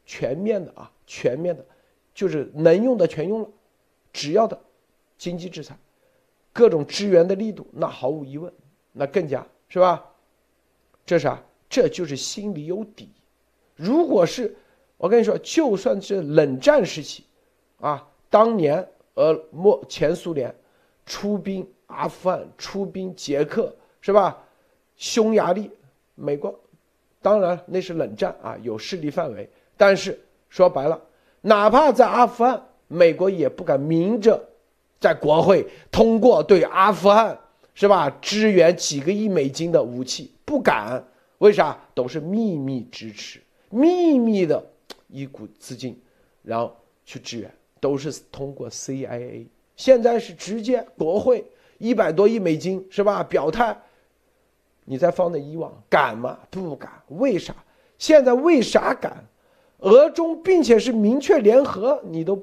[0.05, 1.63] 全面的啊，全面的，
[2.15, 3.49] 就是能用的全用了，
[4.11, 4.59] 只要的
[5.17, 5.77] 经济制裁，
[6.51, 8.51] 各种支援的力度，那毫无疑问，
[8.91, 10.03] 那更加是吧？
[11.05, 11.41] 这啥？
[11.69, 13.09] 这就是心里有底。
[13.75, 14.55] 如果是
[14.97, 17.23] 我跟你说，就算是冷战时期。
[17.84, 20.56] 啊，当年呃，莫前苏联
[21.06, 24.41] 出兵阿富汗、出兵捷克，是吧？
[24.96, 25.69] 匈牙利，
[26.15, 26.58] 美国，
[27.22, 29.50] 当然那是冷战啊，有势力范围。
[29.76, 30.17] 但是
[30.48, 30.98] 说白了，
[31.41, 34.41] 哪怕在阿富汗，美国也不敢明着
[35.02, 37.38] 在国会通过对阿富汗，
[37.74, 38.10] 是吧？
[38.22, 41.04] 支援几个亿美金的武器，不敢。
[41.39, 41.78] 为啥？
[41.93, 44.63] 都是秘密支持，秘密的
[45.10, 46.02] 一股资金，
[46.43, 47.54] 然后去支援。
[47.84, 51.43] 都是通过 CIA，现在是直接国会
[51.80, 53.22] 一百多亿美金是吧？
[53.22, 53.78] 表态，
[54.86, 56.39] 你再放在以往敢吗？
[56.50, 56.89] 不敢。
[57.10, 57.54] 为啥？
[57.98, 59.22] 现在为啥敢？
[59.80, 62.41] 俄中并且是明确联合，你都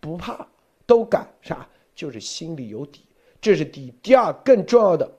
[0.00, 0.48] 不怕，
[0.86, 1.68] 都敢啥？
[1.94, 3.04] 就是心里有底。
[3.38, 3.92] 这是第一。
[4.02, 5.12] 第二，更重要的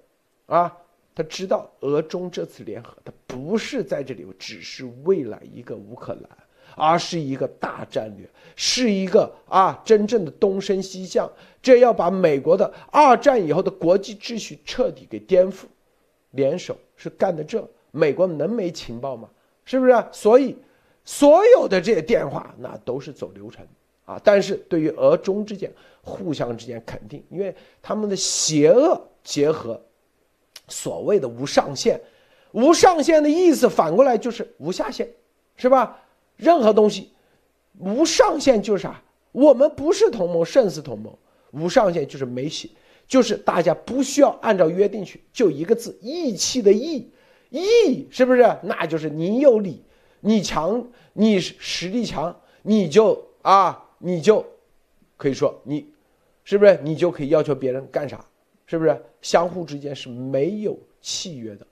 [0.47, 0.75] 啊，
[1.13, 6.29] 他知道俄中这次联合，他不是在这里，只是为了一个乌克兰。
[6.75, 11.29] 而是一个大战略，是一个啊真正的东升西降，
[11.61, 15.63] 这要把美国的二战以后的国际秩序彻底给颠覆，
[16.31, 19.29] 联手是干的这，美国能没情报吗？
[19.63, 20.05] 是不是？
[20.11, 20.57] 所以，
[21.05, 23.65] 所有的这些电话那都是走流程
[24.05, 24.19] 啊。
[24.23, 29.79] 但是对于俄中之间互相之间肯定，因为他们的邪恶结合，
[30.67, 32.01] 所谓的无上限，
[32.53, 35.07] 无上限的意思反过来就是无下限，
[35.55, 35.99] 是吧？
[36.41, 37.11] 任何东西
[37.77, 38.99] 无上限就是啥？
[39.31, 41.15] 我们不是同盟，胜似同盟。
[41.51, 42.71] 无上限就是没戏，
[43.07, 47.11] 就是大家不需要按照约定去，就一个字，义气的义，
[47.51, 48.57] 义是不是？
[48.63, 49.83] 那就是你有理，
[50.21, 54.43] 你强，你实力强，你就啊，你就
[55.15, 55.85] 可以说你，
[56.43, 56.79] 是不是？
[56.81, 58.25] 你就可以要求别人干啥？
[58.65, 58.99] 是不是？
[59.21, 61.67] 相互之间是没有契约的，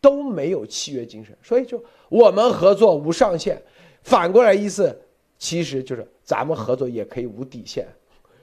[0.00, 3.60] 都没有契约精神，所以就我们合作无上限。
[4.06, 4.96] 反过来意思，
[5.36, 7.84] 其实就是咱们合作也可以无底线，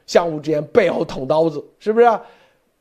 [0.05, 2.19] 相互之间背后捅刀子，是不是？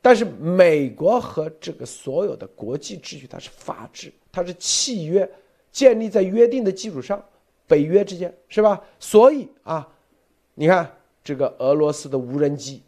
[0.01, 5.31] 但是美国和这个所有的国际秩序，它是法治，它是契约，
[5.71, 7.25] 建立在约定的基础上，
[7.69, 8.83] 北约之间是吧？
[8.99, 9.89] 所以啊，
[10.55, 10.93] 你看
[11.23, 12.83] 这个俄罗斯的无人机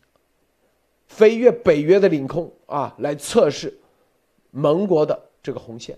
[1.06, 3.72] 飞越北约的领空啊，来测试
[4.50, 5.96] 盟国的这个红线，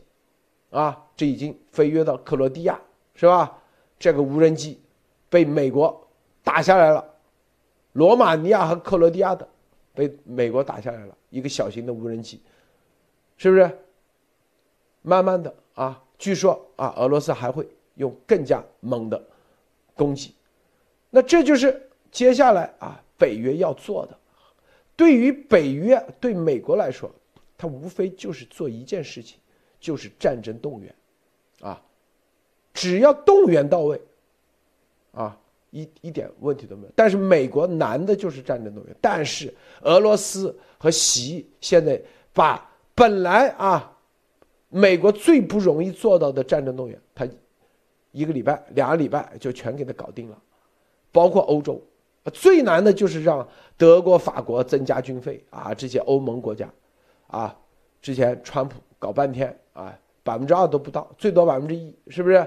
[0.69, 2.79] 啊，这已经飞越到克罗地亚，
[3.15, 3.63] 是吧？
[3.99, 4.81] 这个无人机
[5.29, 6.09] 被美国
[6.43, 7.05] 打下来了，
[7.93, 9.49] 罗马尼亚和克罗地亚的
[9.95, 12.41] 被美国打下来了，一个小型的无人机，
[13.37, 13.79] 是不是？
[15.03, 19.23] 慢慢的啊，据说啊，俄罗斯还会用更加猛的
[19.95, 20.35] 攻击，
[21.11, 24.19] 那这就是接下来啊，北约要做的。
[24.97, 27.09] 对于北约，对美国来说，
[27.57, 29.39] 它无非就是做一件事情，
[29.79, 30.95] 就是战争动员，
[31.61, 31.81] 啊，
[32.77, 34.01] 只要动员到位，
[35.11, 35.37] 啊，
[35.71, 36.93] 一一点问题都没有。
[36.95, 42.01] 但是美国难的就是战争动员，但是俄罗斯和习现在
[42.33, 43.93] 把本来啊。
[44.69, 47.27] 美国最不容易做到的战争动员，他
[48.11, 50.37] 一个礼拜、两个礼拜就全给他搞定了，
[51.13, 51.81] 包括欧洲，
[52.35, 53.47] 最难的就是让
[53.79, 56.69] 德国、法国增加军费啊，这些欧盟国家，
[57.29, 57.57] 啊，
[58.03, 62.47] 之前川普搞半天啊，百分之二都不到，最多百分之一，是不是？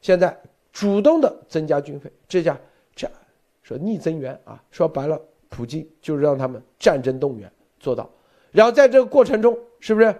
[0.00, 0.36] 现在
[0.72, 2.56] 主动的增加军费，这叫
[2.94, 3.10] 这
[3.62, 8.10] 说逆增援啊，说白了，普京就是让他们战争动员做到，
[8.52, 10.14] 然后在这个过程中，是不是？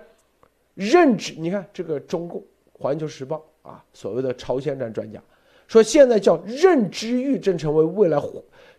[0.75, 2.41] 认知，你看这个中共
[2.73, 5.21] 《环球时报》啊，所谓的朝鲜战专家
[5.67, 8.17] 说，现在叫认知域正成为未来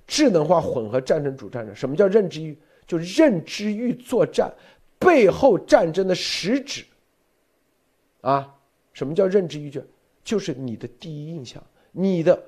[0.07, 1.75] 智能化混合战争主战场。
[1.75, 2.57] 什么叫认知域？
[2.87, 4.49] 就认知域作战
[4.97, 6.85] 背后战争的实质
[8.21, 8.55] 啊？
[8.93, 9.69] 什么叫认知域？
[9.69, 9.81] 就
[10.23, 12.41] 就是你的第一印象，你的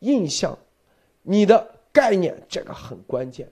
[0.00, 0.56] 印象，
[1.22, 3.48] 你的概念，这个很关键。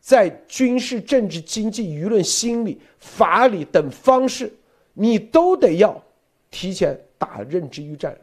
[0.00, 4.52] 在军事、政治、经济、舆论、心理、法理等方式，
[4.94, 6.02] 你都得要
[6.50, 8.18] 提前打认知域战，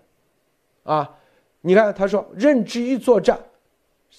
[0.84, 1.18] 啊，
[1.62, 3.40] 你看他说认知域作战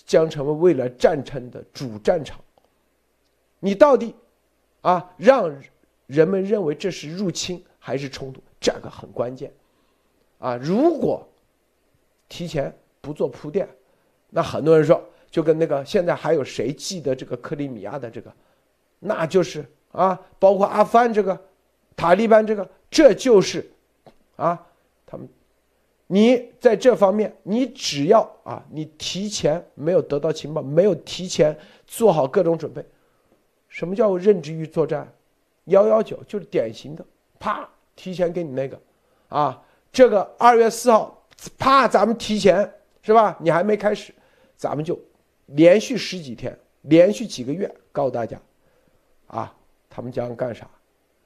[0.07, 2.41] 将成为未来战争的主战场。
[3.59, 4.15] 你到底
[4.81, 5.55] 啊让
[6.07, 9.53] 人们认为这是入侵还是冲突，这个很关键，
[10.41, 11.25] 啊，如果
[12.29, 13.69] 提前不做铺垫，
[14.31, 15.01] 那很多人说。
[15.31, 18.33] 就跟那个现在还有谁记得这个克里米亚的这个，
[18.99, 21.41] 那就是啊，包括阿富汗这个，
[21.95, 23.71] 塔利班这个，这就是，
[24.35, 24.67] 啊，
[25.07, 25.29] 他们，
[26.09, 32.85] 你在这方面，你只要啊，你提前没有得到情报，没有提前做好各种准备，
[33.69, 35.07] 什么叫认知域作战？
[35.67, 37.05] 幺幺九就是典型的，
[37.39, 38.77] 啪，提前给你那个，
[39.29, 41.23] 啊，这个二月四号，
[41.59, 42.73] 啪，咱们提前
[43.03, 43.37] 是吧？
[43.41, 44.15] 你还没开始，
[44.57, 44.99] 咱们就。
[45.53, 48.41] 连续十几天，连续几个月，告诉大家，
[49.27, 49.53] 啊，
[49.89, 50.65] 他们将干啥？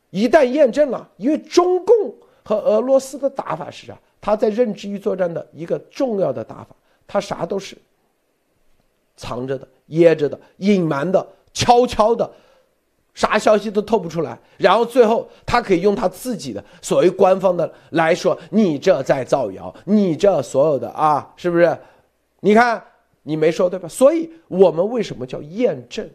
[0.09, 1.95] 一旦验证了，因为中共
[2.43, 3.99] 和俄罗斯的打法是啥？
[4.19, 6.75] 他在认知域作战的一个重要的打法，
[7.07, 7.77] 他啥都是
[9.15, 12.33] 藏着的、掖着的、隐瞒的、悄悄的，
[13.15, 14.39] 啥消息都透不出来。
[14.59, 21.79] 然后最后，他可以用他自己的所谓官方的来说：“你这在造谣，你这所有的啊，是不是？
[22.41, 22.85] 你看。”
[23.27, 23.89] 你没说对吧？
[23.89, 26.07] 所以我们为什么叫验证？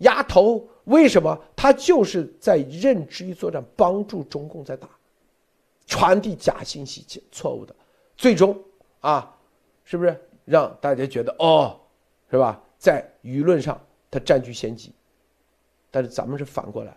[0.00, 1.40] 压头为什么？
[1.56, 4.86] 他就是在认知域作战，帮助中共在打，
[5.86, 7.74] 传递假信息、错误的，
[8.18, 8.54] 最终
[9.00, 9.34] 啊，
[9.82, 11.80] 是不是让大家觉得哦，
[12.30, 12.60] 是吧？
[12.76, 13.80] 在舆论上
[14.10, 14.92] 他占据先机，
[15.94, 16.96] 但是咱们是反过来。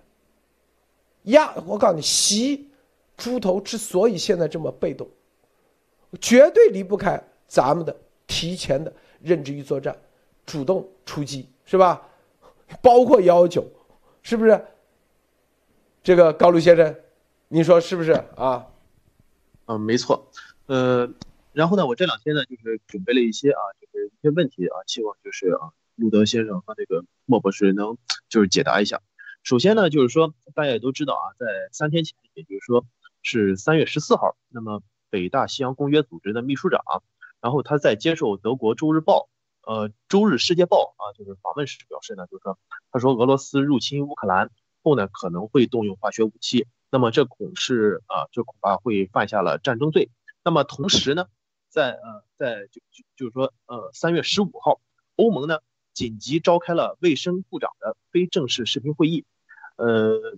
[1.26, 2.68] 压我告诉你，习
[3.16, 5.08] 猪头之所以现在这么被动，
[6.20, 7.96] 绝对离不开咱们的。
[8.30, 9.98] 提前的认知域作战，
[10.46, 12.10] 主动出击是吧？
[12.82, 13.66] 包括幺幺九，
[14.22, 14.66] 是不是？
[16.04, 16.94] 这个高卢先生，
[17.48, 18.68] 你说是不是啊？
[19.68, 20.30] 嗯，没错。
[20.66, 21.10] 呃，
[21.54, 27.98] 然后呢，我这两天呢，就是准备了一些啊，就是一些问题啊，希望就是啊，路德先生和这个莫博士能
[28.30, 29.02] 就是解答一下。
[29.44, 32.86] 首先呢，就是说大家也都知道啊，在三天前，也就是说
[33.22, 36.82] 是三月十四号，那么北大西洋公约组织的秘书长。
[37.40, 39.30] 然后他在接受德国《周日报》
[39.72, 42.58] 呃《周日世界报》啊，就是访问时表示呢，就是说，
[42.92, 44.50] 他说俄罗斯入侵乌克兰
[44.84, 50.10] 后呢，可能会动用化学武器，那么这恐是啊，这恐怕会犯下了战争罪。
[50.43, 51.28] 那么同时呢，
[51.70, 54.82] 在呃在就就就是说呃三月十五号，
[55.16, 55.60] 欧盟呢
[55.98, 59.26] 紧急召开了卫生部长的非正式视频会议，
[59.78, 60.38] 呃，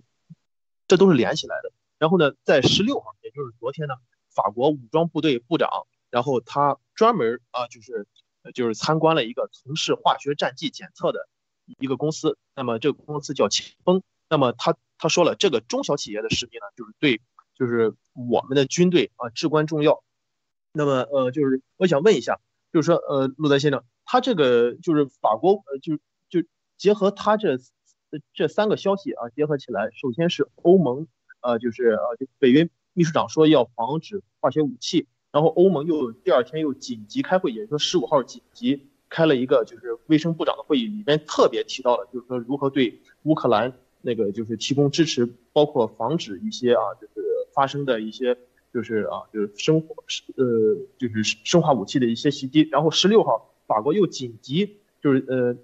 [0.88, 1.70] 这都是连起来的。
[1.98, 3.94] 然后呢，在十六号，也就是昨天呢，
[4.30, 5.68] 法国武装部队部长。
[6.08, 8.06] 然后他专门啊，就是
[8.54, 11.28] 就是参观了一个从事化学战剂检测的
[11.78, 12.38] 一个公司。
[12.56, 14.02] 那么这个公司叫清风。
[14.30, 17.20] 那么他他说了，这个中小企业的士兵呢，就是对，
[17.54, 20.02] 就是我们的军队啊至关重要。
[20.72, 22.40] 那么呃，就是我想问一下，
[22.72, 25.96] 就是说呃，陆德先生，他这个就是法国呃，就
[26.28, 26.44] 就
[26.76, 27.58] 结合他这
[28.34, 31.06] 这三个消息啊，结合起来，首先是欧盟
[31.42, 35.06] 呃，就是呃，北约秘书长说要防止化学武器。
[35.30, 47.22] 然后欧盟又第二天又紧急开会，也就是说十五号紧急开了一个就是卫生部长的会议，里面特别提到了就是说如何对乌克兰那个就是提供支持，包括防止一些啊，就是
[47.54, 48.36] 发生的一些
[48.74, 49.76] 就是啊，就是生
[50.34, 50.44] 呃，
[50.98, 52.68] 就是生化武器的一些袭击。
[52.72, 55.56] 然后十六号，法国又紧急就是呃，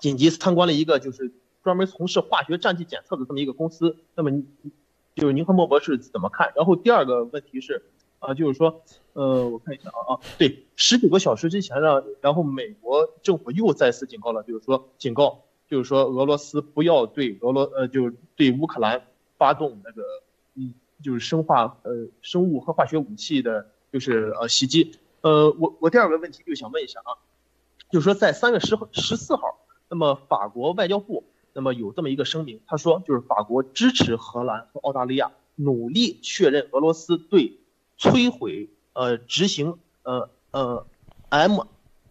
[0.00, 1.32] 紧急参观了一个就是
[1.62, 3.96] 专门从事化学战剂检测的这么一个公司。
[4.16, 4.42] 那么，
[5.14, 6.52] 就是您和莫博士怎么看？
[6.56, 7.84] 然后第二个问题是。
[8.20, 8.82] 啊，就是说，
[9.12, 20.02] 呃，我看一下啊啊，对，十九个小时之前呢，然后美国政府又再次警告了，就是说警告，就是说俄罗斯不要对俄罗呃，就是对乌克兰发动那个，
[20.56, 24.90] 嗯，就是生化呃生物和化学武器的，就是呃袭击。
[25.20, 27.14] 呃，我我第二个问题就想问一下啊，
[27.90, 29.58] 就是说在三月十十四号，
[29.88, 37.60] 那么法国外交部那么有这么一个声明，他说就是法国支持荷兰和澳大利亚努力确认俄罗斯对。
[38.00, 40.86] 摧毁呃执行呃呃
[41.30, 41.62] M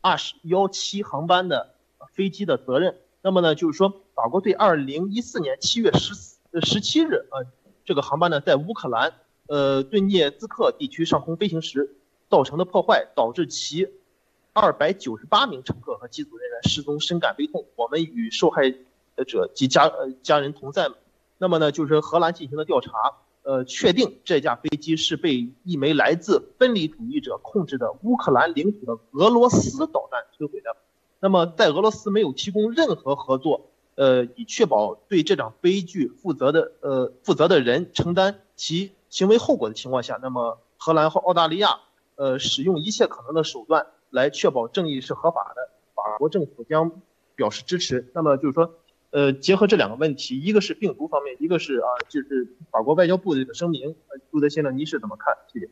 [0.01, 1.75] 二十幺七航班的
[2.11, 2.97] 飞机的责任。
[3.21, 7.47] 那么呢，就是说法国对二零一四年七月十四十七日呃
[7.85, 9.13] 这个航班呢在乌克兰
[9.47, 11.95] 呃顿涅茨克地区上空飞行时
[12.29, 13.87] 造成的破坏，导致其
[14.59, 17.65] 二百九十八名乘客和机组人员失踪，深感悲痛。
[17.75, 18.73] 我们与受害
[19.27, 20.89] 者及家呃家人同在。
[21.37, 22.91] 那么呢，就是荷兰进行了调查。
[23.43, 30.75] 呃，确定这架飞机是被一枚来自分离主义者控制的乌克兰领土的俄罗斯导弹摧毁的。
[31.19, 41.79] 那么，在俄罗斯没有提供任何合作，呃，以确保对这场悲剧负责的呃负责的人承担其行为后果的情况下，那么荷兰和澳大利亚
[42.15, 47.01] 呃使用一切可能的手段来确保正义是合法的，法国政府将
[47.35, 48.11] 表示支持。
[48.13, 48.73] 那么就是说。
[49.09, 55.33] 呃，结合这两个问题，一个是病毒方面，一个是啊，就是法国外交部的这个声明，呃，杜德先生，您是怎么看？
[55.51, 55.69] 谢谢。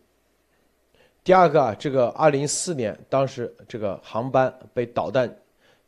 [1.21, 5.37] 第二个啊，这个二零一四年，当时这个航班被导弹，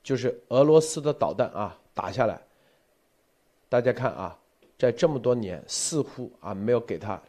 [0.03, 2.39] 就是俄罗斯的导弹啊打下来。
[3.69, 4.37] 大家看啊，
[4.77, 7.19] 在这么多年，似乎啊没有给他，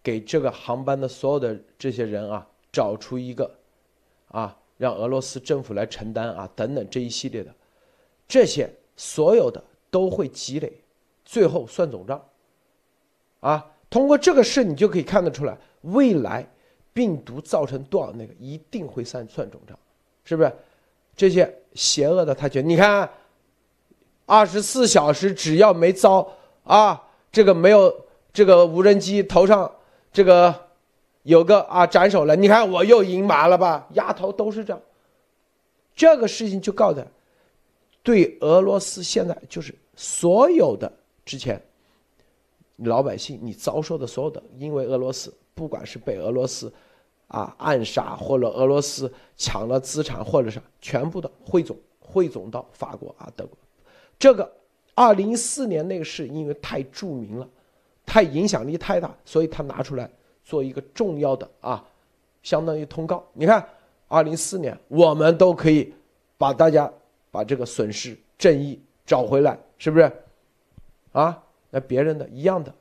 [0.00, 3.50] 给这个航班的所有的这些人啊找出一个，
[4.30, 7.54] 啊，让俄罗斯政府来承担啊等等这一系列的
[8.26, 8.68] 这些。
[9.02, 10.70] 所有的都会积累，
[11.24, 12.22] 最后算总账。
[13.40, 16.46] 啊，通过这个事你就可以看得出来，未来
[16.92, 19.78] 病毒造成多少那个一定会算算总账，
[20.22, 20.52] 是不是？
[21.16, 23.08] 这些邪恶的他觉得，你看，
[24.26, 26.30] 二十四小时只要没遭
[26.64, 28.04] 啊，这个没有
[28.34, 29.74] 这个无人机头上
[30.12, 30.54] 这个
[31.22, 33.86] 有个啊斩首了，你看我又赢麻了吧？
[33.92, 34.82] 丫头都是这样，
[35.94, 37.06] 这个事情就告诉他。
[38.02, 40.90] 对俄罗斯现在就是所有的
[41.24, 41.60] 之前
[42.76, 46.72] 老百姓你遭受的所有的，因为俄罗斯不管是被俄罗斯
[47.28, 53.54] 啊暗杀，或者俄罗斯抢了资产，或者是全部的汇总汇总到法国啊德国，
[54.18, 54.50] 这个
[54.94, 57.46] 二零一四年那个事因为太著名了，
[58.06, 60.10] 太影响力太大，所以他拿出来
[60.50, 61.84] 做一个重要的啊，
[62.42, 63.24] 相当于通告。
[63.32, 63.64] 你看
[64.08, 65.94] 二零四年我们都可以
[66.36, 66.92] 把大家。
[67.32, 68.76] 把这个损失正义
[69.06, 70.12] 找回来，是不是？
[71.12, 71.40] 啊，
[71.70, 72.74] 那别人的一样的，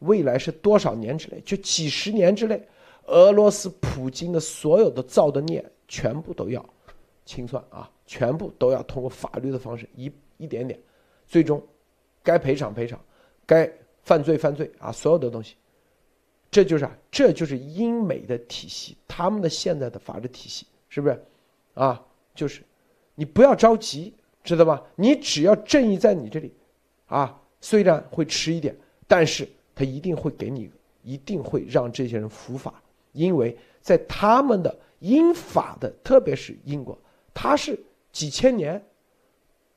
[0.00, 1.40] 未来是多少年之内？
[1.40, 2.62] 就几十年之内，
[3.06, 6.62] 俄罗斯普京的所有的造的孽，全部都要
[7.24, 10.78] 清算啊，全部都要通过法律的方式一一点点，
[11.26, 11.66] 最终
[12.22, 13.00] 该赔偿赔偿，
[13.46, 13.66] 该
[14.02, 15.56] 犯罪犯罪啊，所有的东西，
[16.52, 21.24] 这就是啊，这就是英美的体系，他们的现在的法治体系，是不是？
[21.74, 22.00] 啊，
[22.34, 22.62] 就是。
[23.14, 24.12] 你不要着急，
[24.44, 24.82] 知道吧？
[24.94, 26.52] 你只要正义在你这里，
[27.06, 28.74] 啊，虽然会迟一点，
[29.06, 30.70] 但是他一定会给你，
[31.02, 32.82] 一定会让这些人伏法，
[33.12, 36.98] 因为在他们的英法的，特别是英国，
[37.34, 37.78] 他是
[38.12, 38.82] 几千年。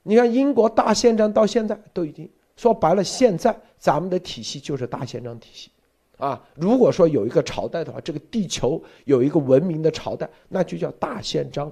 [0.03, 5.69] 你看英国大宪章到现在都已经说白了，现在咱们的体系就是大宪章体系，
[6.17, 11.71] 啊，如果说有一个朝代的话，这个地球有一个文明的朝代，那就叫大宪章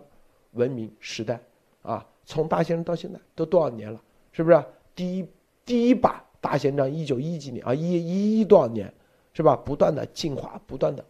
[0.52, 1.39] 文明时代。
[1.82, 4.64] 啊，从大宪章到现在都多少年了，是不是？
[4.96, 5.28] 第一
[5.66, 8.94] 第一把大宪章一九一几年啊，一一一多少年，
[9.34, 9.56] 是吧？
[9.56, 11.04] 不断的进化，不断的，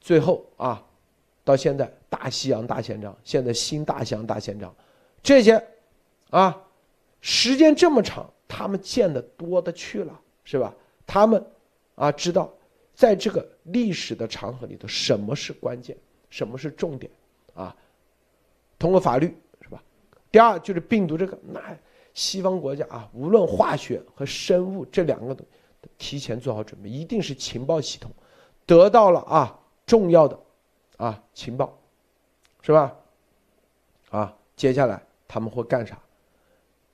[0.00, 0.84] 最后啊，
[1.44, 4.72] 到现在大西洋大宪章，现在新大西洋大宪章，
[5.22, 5.60] 这些
[6.30, 6.62] 啊，
[7.20, 10.74] 时间这么长，他们见的多的去了，是吧？
[11.06, 11.44] 他们
[11.94, 12.52] 啊，知道
[12.94, 15.96] 在这个历史的长河里头，什么是关键，
[16.30, 17.10] 什么是重点
[17.54, 17.74] 啊？
[18.78, 19.82] 通过法律是吧。
[20.30, 21.60] 第二就是病毒这个，那
[22.14, 28.10] 西方国家啊，无论化学和生物这两个东西提前做好准备，一定是情报系统
[28.66, 30.38] 得到了啊重要的
[30.96, 31.78] 啊情报，
[32.60, 32.94] 是吧？
[34.10, 35.98] 啊，接下来他们会干啥？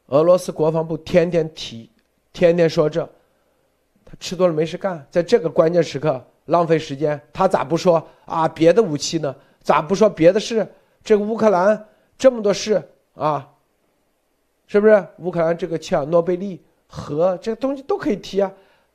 [0.07, 1.91] 俄罗斯国防部天天提，
[2.33, 3.09] 天天说这，
[4.11, 9.37] 他吃多了没事干，在这个关键时刻浪费时间，他咋不说啊别的武器呢？
[9.61, 10.67] 咋不说别的事？
[11.05, 11.87] 这个乌克兰
[12.17, 12.83] 这么多事
[13.15, 13.53] 啊，
[14.67, 15.07] 是不是？
[15.19, 18.51] 乌克兰这个切尔诺贝利核这个东西都可以提啊，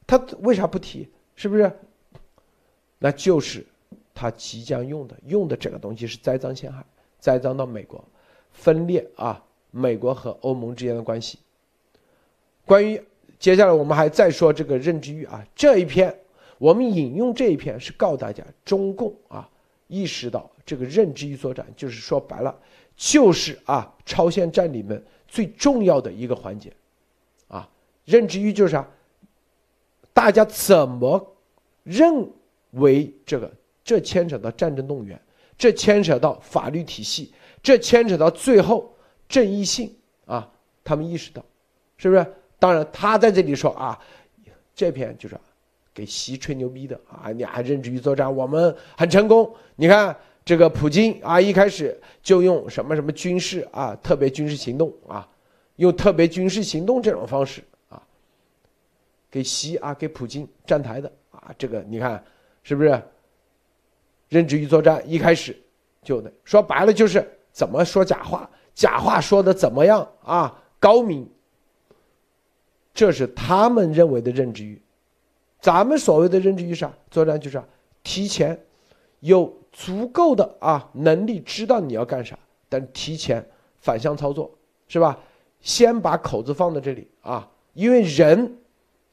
[0.07, 1.07] 他为啥不提？
[1.36, 1.72] 是不是？
[2.97, 3.64] 那就是
[4.16, 6.84] 他即将用的，用的这个东西是栽赃陷害，
[7.20, 8.03] 栽赃到美国，
[8.51, 11.38] 分裂啊，美国和欧盟之间的关系。
[12.66, 12.99] 关于
[13.44, 16.18] 接下来我们还再说这个任之玉啊，这一篇
[16.58, 19.50] 我们引用这一篇是告诉大家，中共啊
[19.89, 22.58] 意识到这个任之玉作战，就是说白了，
[22.96, 26.72] 就是啊超限战里面最重要的一个环节，
[27.50, 27.68] 啊
[28.06, 28.88] 任之玉就是啥？
[30.14, 31.36] 大家怎么
[31.84, 32.26] 认
[32.72, 33.52] 为这个？
[33.84, 35.20] 这牵扯到战争动员，
[35.58, 38.96] 这牵扯到法律体系，这牵扯到最后
[39.28, 39.94] 正义性
[40.28, 40.50] 啊！
[40.82, 41.44] 他们意识到，
[41.98, 42.26] 是不是？
[42.64, 43.99] 当然，他在这里说啊，
[44.74, 45.38] 这篇就是
[45.93, 47.30] 给习吹牛逼的啊！
[47.30, 49.53] 你还任职于作战，我们很成功。
[49.76, 55.28] 你看这个普京啊，一开始就用什么什么军事啊，特别军事行动啊，
[55.76, 58.01] 用特别军事行动这种方式啊，
[59.30, 61.53] 给习啊，给普京站台的啊！
[61.57, 62.24] 这个你看
[62.64, 63.03] 是不是？
[64.30, 65.53] 任职于作战一开始
[66.01, 70.64] 就说白了就是怎么说假话，假话说的怎么样啊？
[70.80, 71.30] 高明。
[72.94, 74.82] 这是他们认为的认知欲，
[75.60, 76.94] 咱们所谓的认知欲啥？
[77.10, 77.62] 作战就是
[78.04, 78.60] 提前
[79.22, 82.38] 有足够的啊能力，知道你要干啥，
[82.70, 83.44] 但提前
[83.80, 84.52] 反向操作，
[84.88, 85.18] 是吧？
[85.60, 88.58] 先把口子放在这里啊，因为人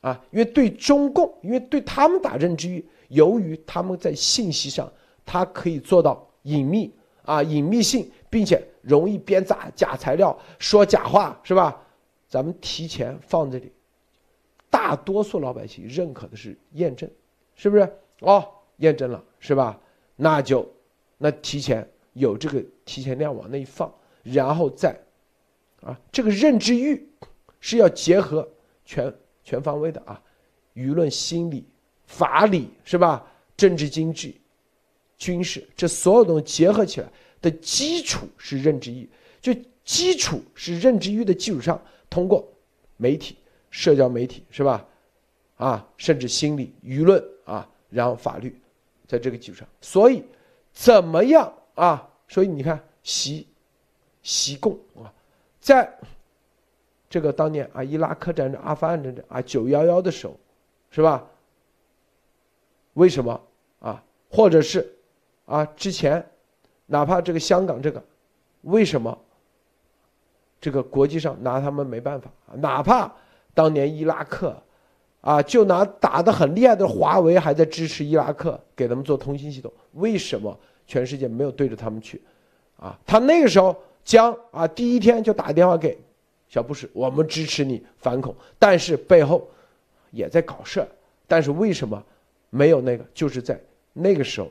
[0.01, 4.93] 啊，因为对中共，因为对他们打认知欲，由于他们在信息上，
[5.24, 6.93] 他可以做到隐秘
[7.24, 11.81] 啊，隐秘性，并且容易编杂假材料，说假话，是吧？
[12.31, 13.72] 咱们提前放这里，
[14.70, 17.11] 大多数老百姓认可的是验证，
[17.57, 17.93] 是不是？
[18.20, 19.78] 哦，验证了，是吧？
[20.14, 20.66] 那就，
[21.18, 24.97] 那提前有这个提前量往那一放，然后再，
[25.83, 27.05] 啊，这个认知欲
[27.59, 28.49] 是要结合
[28.85, 29.12] 全
[29.43, 30.22] 全方位的啊，
[30.74, 31.66] 舆论、心理、
[32.07, 33.26] 法理，是吧？
[33.57, 34.41] 政治、经济、
[35.18, 37.11] 军事，这所有东西结合起来
[37.43, 39.11] 的基础是认知欲，
[39.41, 39.53] 就
[39.85, 41.83] 基础是认知欲的基础上。
[42.11, 42.46] 通过
[42.96, 43.38] 媒体、
[43.70, 44.86] 社交媒体是吧？
[45.56, 48.58] 啊，甚至心理、舆论啊，然后法律，
[49.06, 50.24] 在这个基础上，所以
[50.72, 52.11] 怎么样啊？
[52.28, 53.46] 所以你看，习、
[54.22, 55.12] 习共啊，
[55.61, 55.98] 在
[57.08, 60.34] 这个当年啊，伊拉克战争、阿富汗战争啊，九幺幺的时候，
[60.90, 61.28] 是吧？
[62.94, 63.40] 为什么
[63.80, 64.02] 啊？
[64.30, 64.96] 或者是
[65.44, 66.26] 啊，之前
[66.86, 68.02] 哪怕这个香港这个，
[68.62, 69.18] 为什么？
[70.61, 73.11] 这个国际上拿他们没办法哪怕
[73.54, 74.54] 当年伊拉克，
[75.22, 80.54] 啊，就拿打得很厉害的华为还在支持伊拉克给他们做通信系统，为什么
[80.86, 82.20] 全世界没有对着他们去？
[82.76, 85.98] 啊，他那个时候将啊第一天就打电话给
[86.48, 89.48] 小布什，我们支持你反恐，但是背后
[90.11, 90.86] 也在搞事
[91.26, 92.02] 但是为什么
[92.50, 93.04] 没有那个？
[93.14, 93.58] 就是在
[93.92, 94.50] 那个时候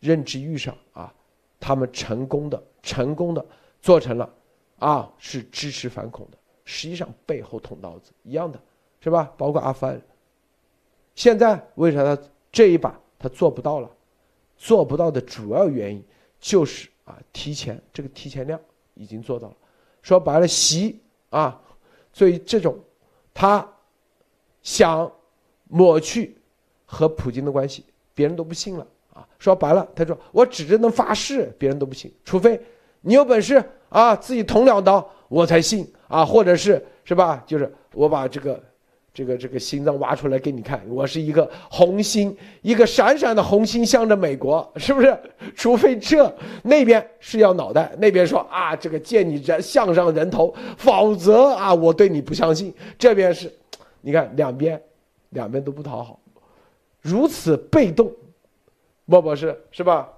[0.00, 1.12] 认知遇上啊，
[1.58, 3.44] 他们成功的成功的
[3.80, 4.28] 做成了。
[4.78, 8.60] 啊，是支持反恐的，实际上背后捅刀子一样的，
[9.00, 9.32] 是吧？
[9.36, 10.00] 包括阿富汗，
[11.14, 12.22] 现在为啥他
[12.52, 13.90] 这一把他做不到了？
[14.56, 16.04] 做不到的主要原因
[16.40, 18.60] 就是啊，提前这个提前量
[18.94, 19.56] 已经做到了。
[20.02, 21.00] 说白了，习
[21.30, 21.60] 啊，
[22.12, 22.78] 所以这种
[23.32, 23.66] 他
[24.62, 25.10] 想
[25.68, 26.36] 抹去
[26.84, 29.26] 和普京的关系，别人都不信了啊。
[29.38, 32.60] 说白了，他说我指着能发誓，别人都不信，除非
[33.00, 33.62] 你有本事。
[33.88, 37.42] 啊，自己捅两刀我才信啊，或者是是吧？
[37.46, 38.60] 就是我把这个，
[39.14, 45.16] 这个这个心脏挖出来给你看，我是一个红心，一个闪闪的红心，向着美国，是不是？
[45.54, 46.30] 除非这
[46.62, 52.74] 那边是要脑袋，那边说啊，这个见你人项上人头，否则啊，我对你不相信。
[52.98, 53.52] 这边是，
[54.00, 54.80] 你看两边，
[55.30, 56.20] 两边都不讨好，
[57.00, 58.12] 如此被动，
[59.04, 60.08] 莫博士是吧？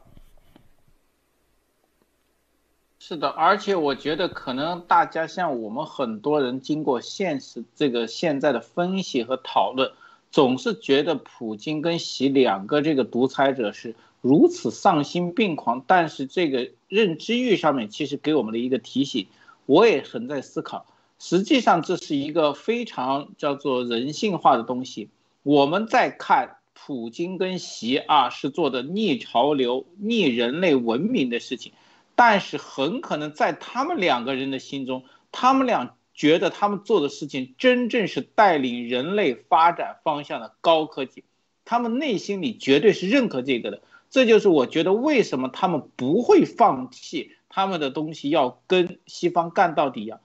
[3.09, 9.93] 是的，而且我觉得可能大家像我们很多人经过现实这个现在的分析和讨论，
[10.31, 15.83] 总是觉得普京跟习两个这个独裁者是如此丧心病狂。
[15.87, 19.27] 但是这个认知欲上面其实给我们的一个提醒，
[19.65, 20.85] 我也很在思考，
[21.19, 25.09] 实际上这是一个非常叫做人性化的东西。
[25.45, 31.73] 我们在看普京跟习啊是做的逆潮流、逆人类文明的事情。
[32.21, 41.23] 但是很可能在他们两个人的心中，他们俩觉得他们做的事情真正是带领人类发展方向的高科技，
[41.65, 43.83] 他们内心里绝对是认可这个的。
[44.11, 50.19] 这就是我觉得为什么他们不会放弃他们的东西，要跟西方干到底呀。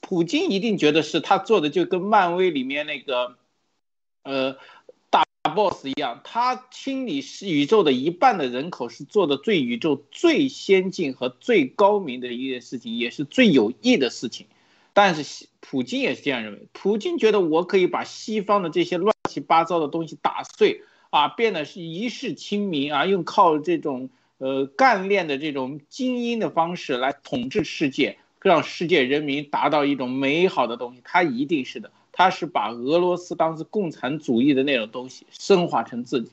[0.00, 3.36] 普京一定觉得是他做的就跟漫威里面那个，
[4.22, 4.56] 呃。
[5.48, 14.46] Boss 一样，他清理是宇宙的一半的人口，是做的最宇宙最先进和最高明的一件事情，也是最有益的事情。
[14.92, 31.90] 但是普京也是这样认为，普京觉得我可以把西方的这些乱七八糟的东西打碎啊，变得是一世亲民啊，用靠这种呃干练的这种精英的方式来统治世界，让世界人民达到一种美好的东西，他一定是的。
[32.18, 36.30] 他是把俄罗斯当时共产主义的那种东西升华成自己，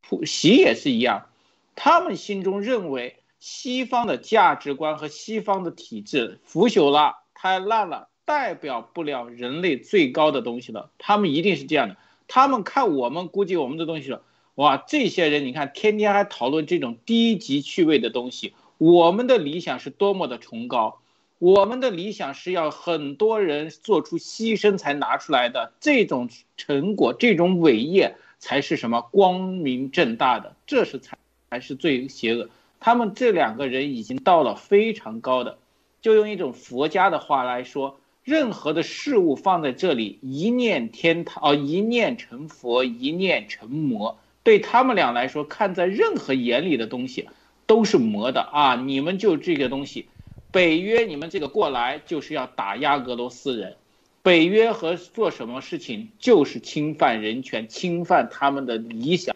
[0.00, 1.26] 普习也是一样，
[1.74, 10.92] 他们心中认为西方的价值观和西方的体制腐朽了、太烂了，代表不了人类最高的东西了。
[10.96, 11.96] 他们一定是这样的。
[12.28, 14.22] 他们看我们，估计我们的东西了，
[14.54, 20.99] 哇，这些人你看，天天还讨论这种低级趣味的东西，我们的理想是多么的崇高。
[21.40, 26.28] 我们的理想是要很多人做出牺牲才拿出来的，这种
[26.58, 31.16] 成果、这种伟业才是什么光明正大的，这是才
[31.48, 32.50] 才是最邪恶。
[32.78, 35.56] 他们这两个人已经到了非常高的，
[36.02, 44.18] 就用一种佛家的话来说，任何的事物放在这里，一念天堂，哦，一念成佛，一念成魔。
[44.42, 47.30] 对他们俩来说，看在任何眼里的东西
[47.64, 48.76] 都是魔的啊！
[48.76, 50.06] 你们就这个东西。
[50.52, 53.76] 北约，你们这个过来就是要打压俄罗斯人，
[54.22, 59.34] 北约和做什么事情就是侵犯人权，侵犯他们的理想，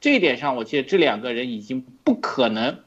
[0.00, 2.78] 这一点上，我觉得这两个人已经不可能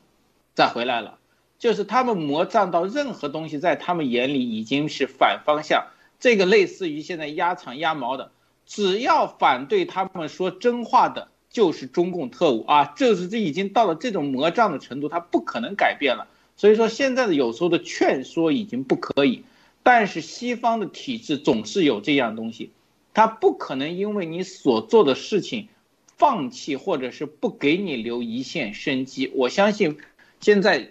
[0.53, 1.18] 再回来了，
[1.59, 5.88] 就是他们魔障到任何东西在他们眼里已经是反方向，
[6.20, 8.32] 这个类似于现在压场压毛的，
[8.65, 12.65] 只要反对他们说真话的，就是中共特务。
[12.65, 16.28] 啊，这是这已经到了这种魔障的程度，他不可能改变了。
[16.58, 19.43] 所以说，现在的有时候的劝说已经不可以，
[19.84, 22.72] 但是西方的体制总是有这样东西，
[23.14, 25.70] 他不可能因为你所做的事情，
[26.18, 29.32] 放弃或者是不给你留一线生机。
[29.36, 29.97] 我相信，
[30.41, 30.89] 现在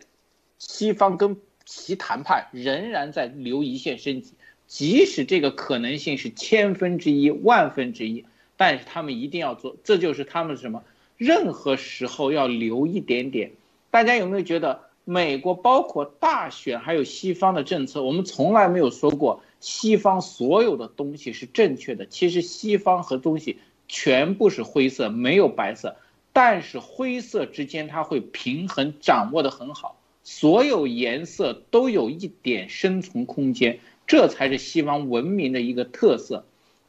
[0.58, 4.34] 西方跟其谈判仍然在留一线生机，
[4.68, 8.24] 即使这个可能性是千分之一、万分之一，
[8.56, 10.84] 但是他们一定要做，这就是他们什么？
[11.16, 13.50] 任何时候要留一点点。
[13.90, 14.85] 大家有没有觉得？
[15.08, 22.06] 美国包括大选，还有西方的政策，我们从来没有说过西方所有的东西是正确的。
[22.06, 25.94] 其实西方和东西全部是灰色，没有白色。
[26.32, 29.96] 但是灰色之间它会平衡，掌握的很好。
[30.24, 33.78] 所有颜色都有一点生存空间，
[34.08, 36.44] 这才是西方文明的一个特色。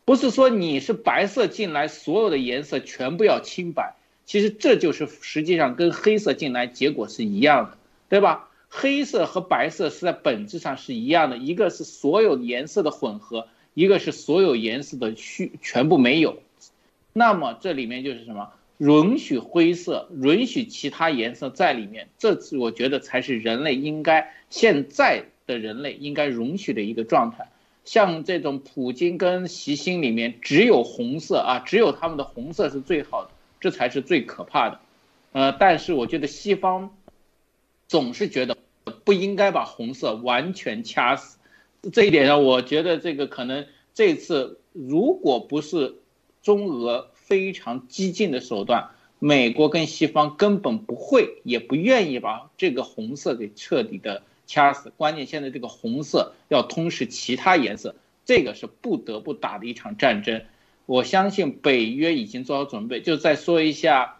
[0.05, 3.93] 不是说你是白色进来，所有的颜色全部要清白。
[4.25, 7.76] 其实这就是实际上跟黑色进来结果是一样的。
[8.09, 8.49] 对吧？
[8.69, 16.37] 黑色和白色是在本质上是一样的，一个是所有颜色的混合，一个是所有颜色的虚全部没有。
[17.13, 18.51] 那么这里面就是什么？
[18.77, 27.49] 允许灰色，允许其他颜色在里面，这次我觉得才是人类应该现在的人类应该允许的一个状态。
[27.85, 33.29] 像这种普京跟习星里面只有红色啊，只有他们的红色是最好的，
[33.61, 34.79] 这才是最可怕的。
[35.31, 36.91] 呃，但是我觉得西方。
[37.87, 38.57] 总是觉得
[39.03, 41.37] 不应该把红色完全掐死，
[41.93, 45.95] 这一点上，我觉得这个可能这次如果不是
[46.43, 54.91] 中俄非常激进的手段，美国跟西方根本不会也不愿意把这个红色给彻底的掐死。
[54.97, 60.43] 关键现在这个红色要吞噬其他颜色，这个是不得不打的一场战争。
[60.85, 63.01] 我相信北约已经做好准备。
[63.01, 64.16] 就再说一下。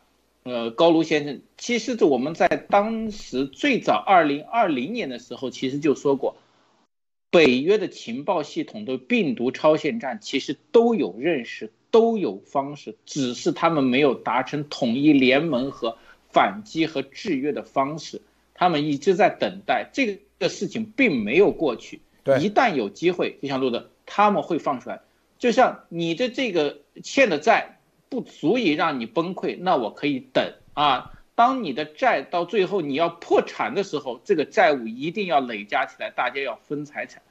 [0.48, 6.38] 呃，高卢先生，其实这我们在当时最早二零二零年的时候，其实就说过，
[7.30, 15.98] 北约的情报系统对病毒超限战其实都有认识，都有方式，只是他们没有达成统一联盟和
[16.30, 18.22] 反击和制约的方式，
[18.54, 22.00] 他们一直在等待这个事情并没有过去。
[22.40, 25.02] 一旦有机会，就像陆德，他们会放出来，
[25.40, 27.74] 就像你的这个欠的债。
[28.10, 31.14] 不足以让你崩溃，那我可以等啊。
[31.36, 37.22] 当你的债到最后你要破产的时候，这个债务一定要累加起来，大家要分财产。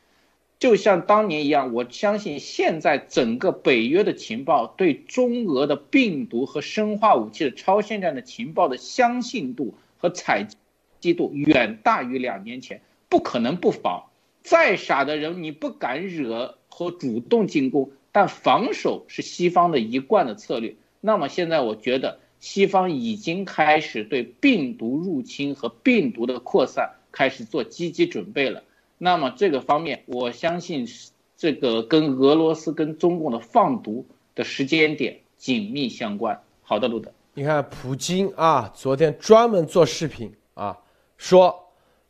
[0.58, 10.46] 就像当年一样，我相信现在整个北约的情报对中俄的病毒和生化武器的超限战的情报的相信度和采
[11.00, 14.04] 集度远大于两年前，不可能不防。
[14.42, 20.74] 再傻的人你不敢惹和主动进攻，但防守是西方的一贯的策略。
[21.02, 28.62] 那么现在我觉得西方已经开始对病毒入侵和病毒的扩散开始做积极准备了。
[28.96, 30.88] 那么这个方面，我相信
[31.36, 36.40] 这个跟俄罗斯跟中共的放毒的时间点紧密相关。
[36.62, 40.74] 好的，路德，你看普京啊，昨天专门做视频啊，
[41.18, 41.54] 说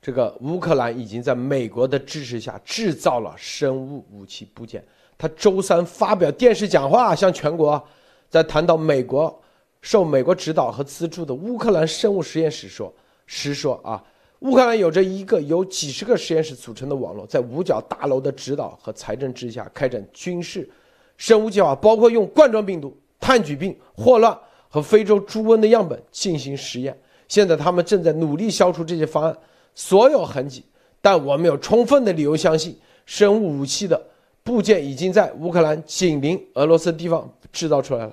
[0.01, 4.85] 这个乌克兰已经在美国的支持下制造了生物武器部件。
[5.19, 7.83] 他周三发表电视讲话，向全国
[8.29, 9.43] 在谈到美国
[9.81, 12.93] 受美国指导和资助的乌克兰生物实验室说，
[13.27, 14.03] 实说啊。
[14.41, 20.69] 乌克兰有着一个由几十个实验室组成的网络，在五角大楼的指导和财政之下开展军事
[21.17, 24.39] 生物计划，包括用冠状病毒、炭疽病、霍乱
[24.69, 26.97] 和非洲猪瘟的样本进行实验。
[27.29, 29.37] 现在他们正在努力消除这些方案
[29.75, 30.62] 所有痕迹，
[31.01, 34.01] 但我们有充分的理由相信，生物武器的
[34.47, 38.12] 部件已经在乌克兰紧邻俄罗斯地方制造出来了。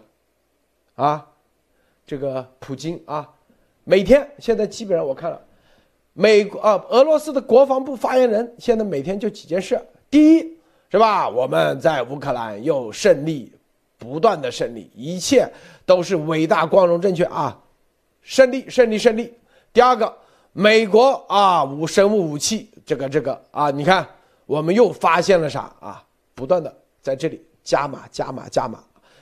[0.95, 1.27] 啊，
[2.07, 3.29] 这个普京啊，
[3.83, 5.39] 每天现在基本上我看了。
[6.13, 9.79] 美国啊，俄罗斯的国防部发言人现在每天就几件事：
[10.09, 10.57] 第一，
[10.89, 11.29] 是吧？
[11.29, 13.53] 我们在乌克兰又胜利，
[13.99, 15.47] 不断的胜利，一切
[15.85, 17.55] 都是伟大、光荣、正确啊！
[18.23, 19.31] 胜利，胜利，胜利。
[19.71, 20.11] 第二个，
[20.51, 24.07] 美国啊，武生物武器，这个这个啊，你看
[24.47, 26.03] 我们又发现了啥啊？
[26.35, 28.79] 不断的在这里加码、加码、加码。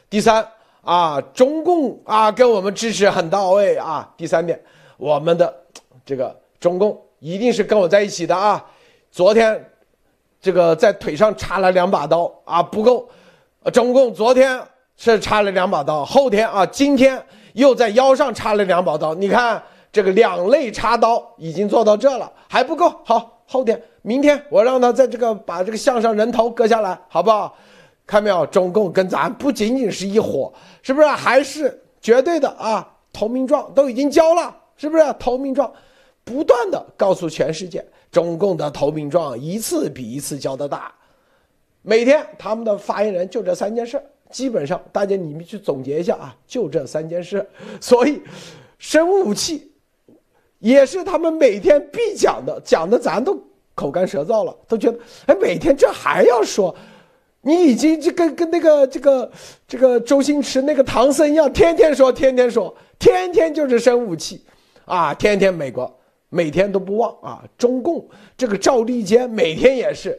[0.09, 0.47] 第三
[0.82, 4.12] 啊，中共啊，给我们支持很到位啊。
[4.16, 4.62] 第三点，
[4.97, 5.53] 我们的
[6.05, 6.39] 这个。
[6.62, 8.64] 中共一定是跟我在一起的啊！
[9.12, 9.68] 昨天，
[10.39, 13.09] 这个在腿上插了两把刀啊，不够。
[13.74, 14.62] 中共昨天
[14.95, 17.20] 是插了两把刀，后天啊，今天
[17.53, 19.16] 又在腰上插了两把刀。
[19.16, 19.59] 你看
[19.91, 22.93] 这个两肋插刀已经做到这了，还不够。
[23.03, 27.56] 好，后天、明天我让他在这个把这个项上人头割下来，好不好？
[28.08, 31.08] 看没有，中共跟咱不仅仅是一伙，是不是？
[31.08, 32.88] 还是绝对的啊！
[33.14, 35.04] 投名状都已经交了，是不是？
[35.18, 35.72] 投名状。
[36.24, 40.93] 不断的告诉全世界，中共的投名状一次比一次交的大。
[41.82, 47.45] 每天他们的发言人就这三件事，基本上大家你们去总结一下啊，就这三件事。
[47.80, 48.22] 所以，
[48.78, 49.72] 生物武器
[50.60, 53.41] 也是他们每天必讲的，讲的咱都
[53.76, 56.76] 口干舌燥了，都觉得哎，每天这还要说，
[57.42, 59.32] 你已经这跟跟那个这个
[59.68, 64.44] 这个周星驰那个唐僧一样，天天说，天天说，天天就是生武器
[64.86, 65.98] 啊，天天美国。
[66.34, 67.44] 每天都不忘啊！
[67.58, 68.08] 中共
[68.38, 70.18] 这个赵立坚每天也是，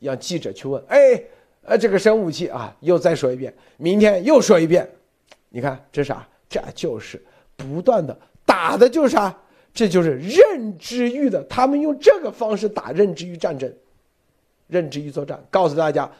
[0.00, 0.98] 让记者去问，哎，
[1.62, 4.84] 呃，这个生武器啊，又再说一遍，明天又说一遍，
[5.50, 6.26] 你看这啥？
[6.48, 7.24] 这就是
[7.54, 9.32] 不断的打的，就是啥？
[9.74, 13.70] 这就是认知域的，他们用这个方式打认知域战争，
[14.68, 16.10] 认知域作战，告诉大家，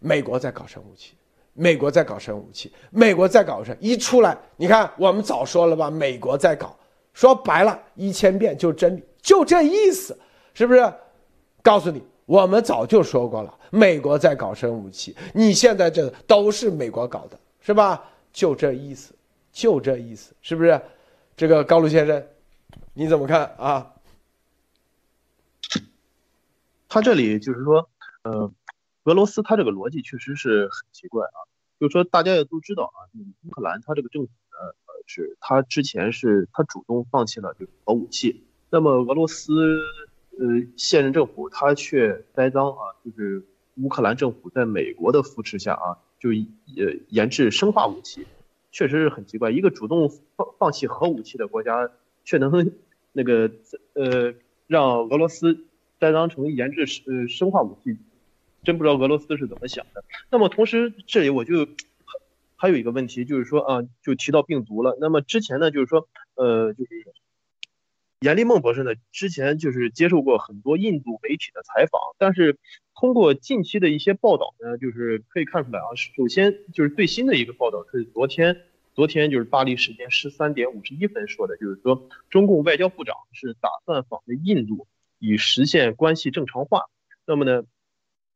[0.00, 1.14] 美国在搞生武器，
[1.52, 3.74] 美国在搞生武器，美国在搞什？
[3.80, 6.76] 一出来，你看我们早说了吧，美国在搞。
[7.12, 10.18] 说白了，一千遍就真理，就这意思，
[10.52, 10.92] 是不是？
[11.62, 18.02] 告诉你，我们早就说过了，美国在搞生武器，你现在这都是美国搞的，是吧？
[18.32, 19.14] 就这意思，
[19.52, 20.80] 就这意思，是不是？
[21.36, 22.20] 这个高卢先生，
[22.94, 23.94] 你怎么看啊？
[26.88, 27.90] 他这里就是说，
[28.22, 28.52] 呃，
[29.04, 31.38] 俄罗斯他这个逻辑确实是很奇怪啊，
[31.80, 32.98] 就是说大家也都知道啊，
[33.44, 34.74] 乌克兰他这个政府呢。
[35.06, 39.52] 是他之前是他主动放弃了就是核武器，那么俄罗斯
[40.38, 40.46] 呃
[40.78, 48.26] 现任政府他却栽赃啊，就是乌克兰政府在美国的扶持下啊，就呃研制生化武器，
[48.72, 51.90] 确实是很奇怪，一个主动放放弃核武器的国家，
[52.24, 52.72] 却能
[53.14, 53.50] 那个
[53.94, 54.34] 呃
[54.66, 55.64] 让俄罗斯
[55.98, 57.96] 栽赃成研制呃生化武器，
[58.62, 60.04] 真不知道俄罗斯是怎么想的。
[60.30, 61.66] 那么同时这里我就。
[62.56, 64.96] 还有一个问题就是说啊，就提到病毒了。
[64.98, 66.90] 那么之前呢，就是说，呃，就是
[68.20, 72.58] 严立梦博士呢，之前就是接受过很多印度媒体的采访，但是
[72.94, 78.62] 通过近期的一些报道呢，就是可以看出来啊，首先就是最新的一个报道是昨天，
[78.94, 84.86] 昨天就是巴黎时间十三点五十一分说的，就是说中共外交部长是打算访问印度，
[85.18, 86.82] 以实现关系正常化。
[87.26, 87.64] 那么呢，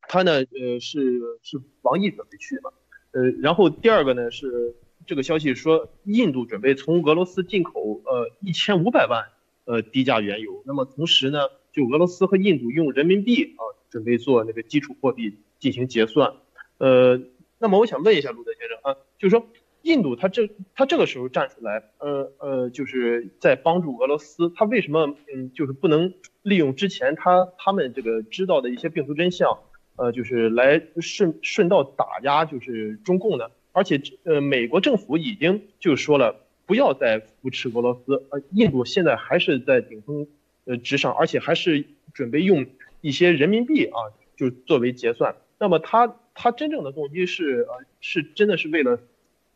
[0.02, 2.70] 他呢，呃，是是王毅准备去嘛？
[3.12, 4.74] 呃，然后第二个呢是
[5.06, 9.26] 这个消息说，印度准备从俄罗斯进口呃一千五百万
[9.64, 10.62] 呃低价原油。
[10.66, 11.38] 那么同时呢，
[11.72, 16.34] 就俄罗斯和印度用人民币啊准备做那个基础货币进行结算。
[16.78, 17.20] 呃，
[17.58, 19.46] 那么我想问一下陆德先生啊，就是说
[19.82, 26.12] 印度他这他这个时候站出来，呃呃，就是在帮助俄罗斯，他为什么嗯就是不能
[26.42, 29.58] 利用之前他他们这个知道的一些病毒真相，
[29.96, 33.46] 呃，就是来顺顺道打压就是中共呢？
[33.72, 36.34] 而且呃，美国政府已经就说了，
[36.66, 40.26] 不要再扶持俄罗斯，呃，印度现在还是在顶峰
[40.64, 42.66] 呃之上，而且还是准备用
[43.00, 43.96] 一些人民币啊，
[44.36, 45.36] 就作为结算。
[45.58, 48.98] 那么他他真正的动机是呃是真的是为了。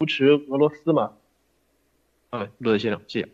[0.02, 1.12] 扶持俄罗斯嘛？
[2.30, 3.28] 啊，陆德先生，谢谢。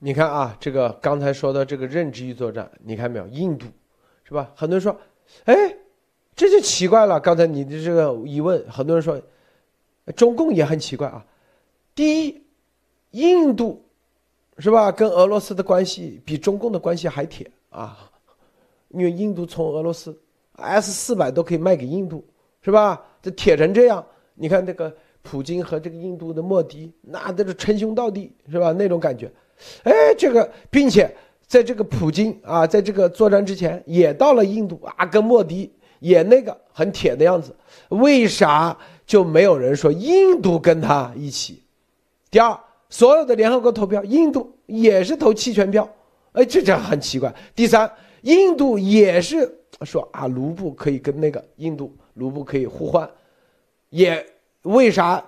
[0.00, 3.28] 你看啊，这个刚才说的这个认知域作战，你看没有？
[3.28, 3.68] 印度
[4.24, 4.50] 是吧？
[4.56, 5.00] 很多人说，
[5.44, 5.54] 哎，
[6.34, 7.20] 这就奇怪了。
[7.20, 9.22] 刚才你的这个疑问，很多人说，
[10.16, 11.24] 中共也很奇怪啊。
[11.94, 12.42] 第一，
[13.12, 13.80] 印度
[14.58, 14.90] 是吧？
[14.90, 18.10] 跟俄罗斯的关系比中共的关系还铁啊，
[18.88, 20.20] 因为印度从俄罗斯
[20.54, 22.26] S 四百都可以卖给印度，
[22.60, 23.00] 是吧？
[23.22, 24.92] 这铁成这样，你看那个。
[25.28, 28.70] 普京和这个印度的莫迪，那都是称兄道弟，是吧？
[28.70, 29.28] 那种感觉，
[29.82, 31.12] 哎，这个，并且
[31.48, 37.52] 在这个普京啊，在这个作战之前也到了印度啊，跟莫迪也那个很铁的样子，
[37.88, 41.60] 为啥就没有人说印度跟他一起？
[42.30, 42.56] 第二，
[42.88, 45.88] 所有的联合国投票，印度也是投弃权票，
[46.32, 47.34] 哎，这这很奇怪。
[47.56, 47.90] 第三，
[48.22, 49.52] 印度也是
[49.82, 53.10] 说啊，卢布可以跟那个印度卢布可以互换，
[53.90, 54.24] 也。
[54.66, 55.24] 为啥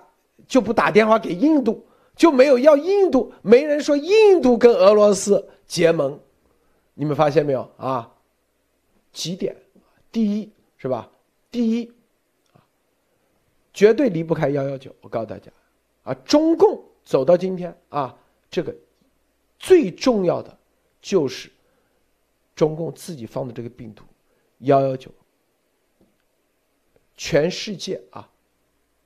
[0.47, 1.85] 就不打电话给印度？
[2.15, 3.33] 就没有要印度？
[3.41, 6.19] 没人说印度跟俄罗斯结盟，
[6.93, 8.11] 你们发现没有啊？
[9.13, 9.55] 几点？
[10.11, 11.09] 第一是吧？
[11.49, 11.89] 第一
[13.73, 14.93] 绝对离不开幺幺九。
[14.99, 15.49] 我告诉大家
[16.03, 18.17] 啊，中共走到今天啊，
[18.51, 18.75] 这个
[19.57, 20.57] 最重要的
[21.01, 21.49] 就是
[22.53, 24.03] 中共自己放的这个病毒
[24.59, 25.09] 幺幺九，
[27.15, 28.29] 全世界啊。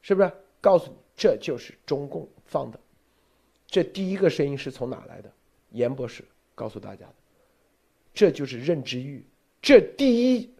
[0.03, 0.31] 是不是
[0.61, 2.79] 告诉你这就是中共放的？
[3.65, 5.31] 这第一个声音是从哪来的？
[5.71, 6.23] 严博士
[6.53, 7.15] 告诉大家的，
[8.13, 9.25] 这就是认知欲，
[9.61, 10.53] 这第一，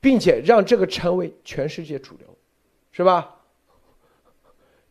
[0.00, 2.26] 并且让这个成为全世界主流，
[2.92, 3.38] 是吧？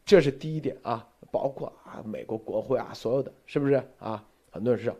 [0.06, 4.24] 这是第一点啊，包括啊美国国会啊所有的，是不是啊？
[4.52, 4.96] 很多人知道，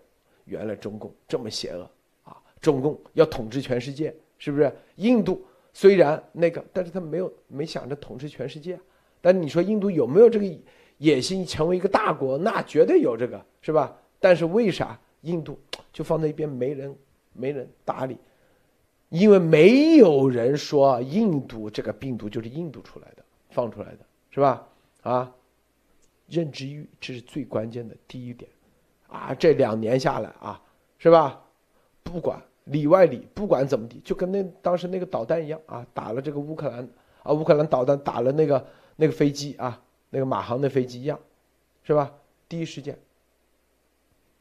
[0.46, 1.88] 原来中共这么邪恶
[2.24, 4.74] 啊，中共要统治全世界，是不是？
[4.96, 5.46] 印度。
[5.74, 8.80] 虽然那个，但是他没有没想着统治全世界，
[9.22, 10.46] 但你说印度有没有这个
[10.98, 12.38] 野心成为一个大国？
[12.38, 13.98] 那绝对有这个，是吧？
[14.20, 15.58] 但是为啥印度
[15.94, 16.96] 就放在一边没人
[17.34, 18.18] 没人打理？
[19.10, 24.00] 因为没有人说印度这个病毒就是印度出来的，放出来的
[24.30, 24.68] 是吧？
[25.02, 25.34] 啊，
[26.28, 28.50] 认知欲这是最关键的第一点，
[29.08, 30.62] 啊，这两年下来啊，
[30.98, 31.42] 是吧？
[32.04, 32.42] 不管。
[32.66, 36.88] 里外里不管怎么地，就跟那当时那个导弹一样啊，打了这个乌克兰
[37.24, 41.20] 啊，乌克兰导弹打了那个那个飞机啊，那个马航的飞机一样，
[41.84, 42.14] 是吧？
[42.48, 42.98] 第一时间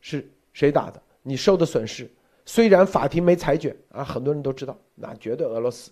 [0.00, 1.00] 是谁打的？
[1.22, 2.10] 你受的损失，
[2.44, 5.90] 虽然法庭没裁决啊，很多人都知道，那绝对俄罗斯，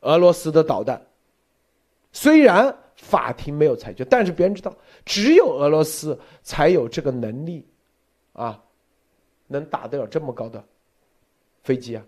[0.00, 1.00] 俄罗斯的导弹，
[2.12, 7.66] 虽然法庭没有裁决，但是别人知道，只有俄罗斯才有这个能力，
[8.32, 8.62] 啊，
[9.48, 10.62] 能打得了这么高的。
[11.64, 12.04] 飞机啊，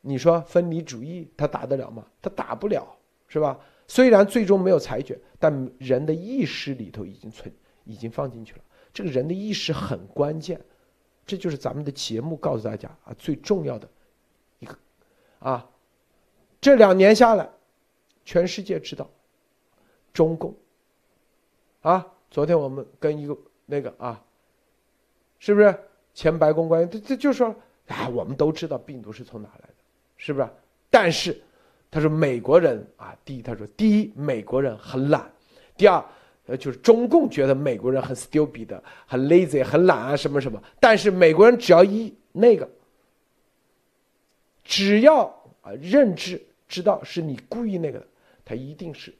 [0.00, 2.04] 你说分离主义他打得了吗？
[2.20, 2.86] 他打不了，
[3.28, 3.58] 是吧？
[3.86, 7.52] 虽然最终没有裁决，但人的意识里头已经存，
[7.84, 8.60] 已经放进去了。
[8.92, 10.60] 这个人的意识很关键，
[11.24, 13.88] 这就是咱们的节目告诉大家啊最重要的
[14.58, 14.76] 一个
[15.38, 15.70] 啊。
[16.60, 17.48] 这两年下来，
[18.24, 19.08] 全世界知道
[20.12, 20.52] 中共
[21.82, 22.06] 啊。
[22.28, 24.20] 昨天我们跟一个那个啊，
[25.38, 25.78] 是不是
[26.12, 26.90] 前白宫官员？
[26.90, 27.54] 他他就说。
[27.94, 29.74] 啊，我们都知道病毒是从哪来的，
[30.16, 30.48] 是不是？
[30.88, 31.40] 但是，
[31.90, 35.22] 他说美国人啊，第一，他说第一，美国人很懒；
[35.76, 36.04] 第二，
[36.46, 40.62] 呃，就是中共觉得美国人很 stupid、很 lazy、很懒啊，什么什么。
[40.78, 42.68] 但是美国人只要一那个，
[44.62, 45.24] 只要
[45.60, 48.06] 啊认知知道是你故意那个的，
[48.44, 49.12] 他一定是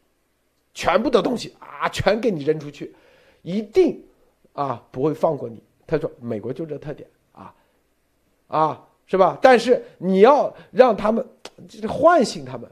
[0.74, 2.94] 全部的东西啊全给你扔出去，
[3.42, 4.00] 一定
[4.52, 5.62] 啊不会放过你。
[5.86, 7.08] 他说美国就这特点。
[8.50, 9.38] 啊，是吧？
[9.40, 11.24] 但是你要让他们
[11.68, 12.68] 就是，唤醒他们，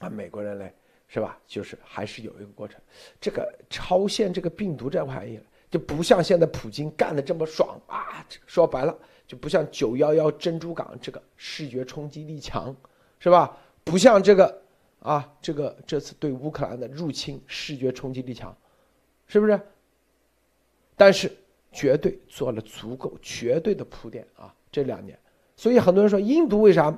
[0.00, 0.74] 啊，美国人嘞，
[1.06, 1.38] 是吧？
[1.46, 2.80] 就是还是有一个过程。
[3.20, 5.38] 这个超限这个病毒这玩意
[5.70, 8.26] 就不像现在普京干的这么爽啊！
[8.44, 12.74] 说白了，就不像九幺幺珍珠港这个视觉冲击力强，
[13.20, 13.56] 是吧？
[13.84, 14.62] 不像这个
[14.98, 18.56] 啊，这个这次对乌克兰的入侵视觉冲击力强，
[19.28, 19.60] 是不是？
[20.96, 21.30] 但是。
[21.74, 24.54] 绝对做了足够绝对的铺垫啊！
[24.70, 25.18] 这两年，
[25.56, 26.96] 所以很多人说印度为啥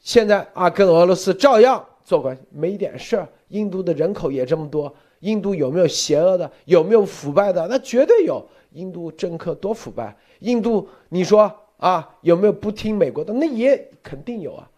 [0.00, 3.28] 现在啊跟俄罗斯照样做关系没点事儿？
[3.48, 6.50] 印度的人口也这么多，印度有没有邪恶的？
[6.64, 7.66] 有没有腐败的？
[7.68, 8.44] 那绝对有。
[8.72, 10.14] 印度政客多腐败？
[10.40, 13.32] 印度你说啊，有没有不听美国的？
[13.32, 14.70] 那也肯定有啊。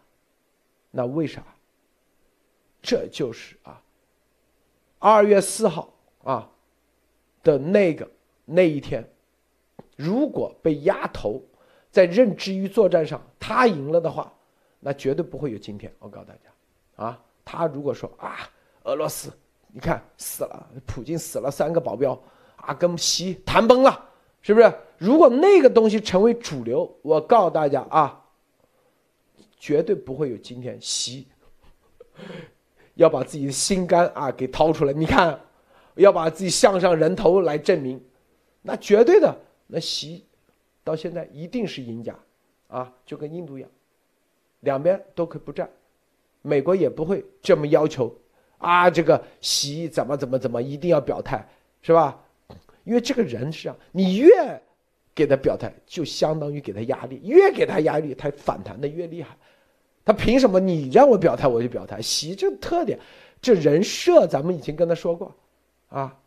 [0.93, 1.43] 那为啥？
[2.82, 3.82] 这就是啊，
[4.99, 6.49] 二月四号啊
[7.43, 8.09] 的那个
[8.45, 9.07] 那一天，
[10.01, 11.42] 如果被压头，
[11.90, 14.32] 在认知与作战上他赢了的话，
[14.78, 15.92] 那绝对不会有今天。
[15.98, 18.48] 我告诉大家，啊，他如果说啊，
[18.84, 19.30] 俄罗斯，
[19.68, 22.18] 你看死了，普京死了三个保镖，
[22.57, 24.09] 啊，跟西谈崩了，
[24.40, 24.72] 是不是？
[24.96, 28.24] 如果那个东西成为主流，我告诉大家啊，
[29.59, 31.28] 绝对不会有今天西。
[32.94, 35.40] 要把自己的心肝啊给掏出来，你看，
[35.94, 38.03] 要把自己项上人头来证明，
[38.62, 39.34] 那绝对的，
[39.70, 40.24] 那习
[40.82, 42.18] 到现在一定是赢家，
[42.68, 43.70] 啊，就跟印度一样，
[44.60, 45.70] 两边都可以不战，
[46.42, 48.14] 美国也不会这么要求，
[48.58, 51.46] 啊，这个习怎么怎么怎么一定要表态，
[51.82, 52.20] 是吧？
[52.84, 54.28] 因为这个人是啊，你越
[55.14, 59.36] 给他表态，就相当于给他压力，越给他压力，他反弹的越厉害。
[60.02, 60.58] 他凭什么？
[60.58, 62.00] 你让我表态，我就表态。
[62.00, 62.98] 习这特点，
[63.40, 65.32] 这人设，咱们已经跟他说过，
[65.90, 66.18] 啊，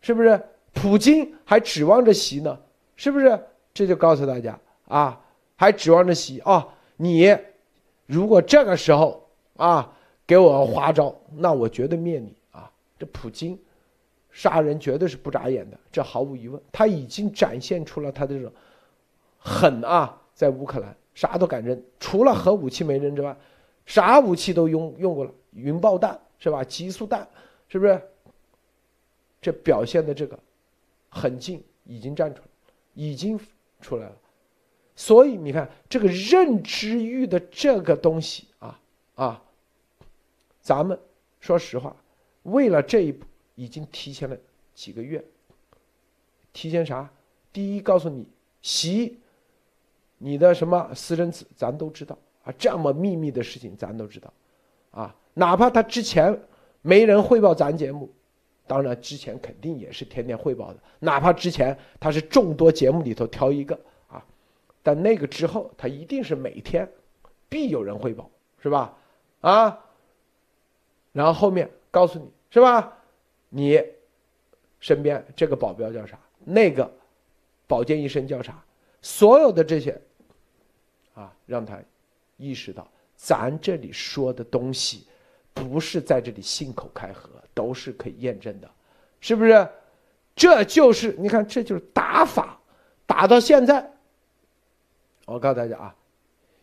[0.00, 0.40] 是不是？
[0.74, 2.58] 普京还指望着习呢，
[2.96, 3.40] 是不是？
[3.72, 5.20] 这就告诉大家啊，
[5.56, 6.68] 还指望着习啊。
[6.96, 7.36] 你
[8.06, 9.92] 如果这个时候啊
[10.26, 12.70] 给我花招，那我绝对灭你啊！
[12.98, 13.58] 这普京
[14.30, 16.60] 杀人绝对是不眨眼的，这毫无疑问。
[16.70, 18.52] 他已经展现出了他的这种
[19.38, 20.94] 狠啊，在乌克兰。
[21.14, 23.36] 啥都敢扔，除了核武器没扔之外，
[23.86, 26.64] 啥武器都用用过了，云爆弹是吧？
[26.64, 27.26] 极速弹
[27.68, 28.02] 是不是？
[29.40, 30.36] 这表现的这个
[31.14, 32.48] 很近已经站出来，
[32.92, 33.38] 已经
[33.80, 34.16] 出来了。
[34.96, 38.80] 所以你看这个认知域的这个东西啊
[39.14, 39.42] 啊，
[40.60, 40.98] 咱们
[41.40, 41.94] 说实话，
[42.42, 44.36] 为了这一步已经提前了
[44.74, 45.24] 几个月。
[46.52, 47.08] 提前啥？
[47.52, 48.26] 第一，告诉你
[48.60, 49.18] 习。
[50.18, 52.54] 你的什么私生子，咱都知道啊！
[52.56, 54.32] 这么秘密的事情，咱都知道，
[54.92, 56.40] 啊，哪怕他之前
[56.80, 58.08] 没人汇报咱节目，
[58.66, 60.78] 当然之前肯定也是天天汇报的。
[61.00, 64.24] 哪怕之前他是众多节目里头挑一个啊，
[64.82, 66.88] 但那个之后，他一定是每天
[67.48, 68.30] 必有人汇报，
[68.62, 68.96] 是吧？
[69.40, 69.78] 啊，
[71.12, 72.96] 然后后面告诉你是吧？
[73.50, 73.82] 你
[74.80, 76.18] 身边这个保镖叫啥？
[76.44, 76.90] 那个
[77.66, 78.64] 保健医生叫啥？
[79.02, 80.00] 所有的这些。
[81.14, 81.80] 啊，让他
[82.36, 85.06] 意识到，咱这里说的东西，
[85.54, 88.68] 不是在这里信口开河，都是可以验证的，
[89.20, 89.66] 是不是？
[90.36, 92.60] 这就是你看，这就是打法，
[93.06, 93.90] 打到现在。
[95.24, 95.94] 我告诉大家啊，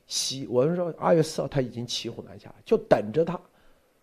[0.06, 3.40] 西，我们说二月四号他已经骑虎难下，就等着他，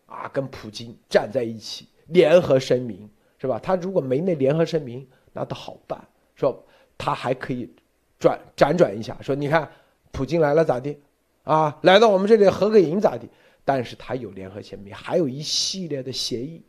[0.07, 3.09] 啊，跟普京站在一起，联合声明，
[3.39, 3.61] 是吧？
[3.63, 6.03] 他如果没那联合声明，那倒好办，
[6.35, 6.65] 说
[6.97, 7.71] 他还可以
[8.19, 9.71] 转辗转一下，说你看。
[10.11, 10.99] 普京来了咋地？
[11.45, 13.29] 啊，来到我们这里合个影咋地？
[13.69, 16.63] 但是他有联合签名，还有一系列的协议，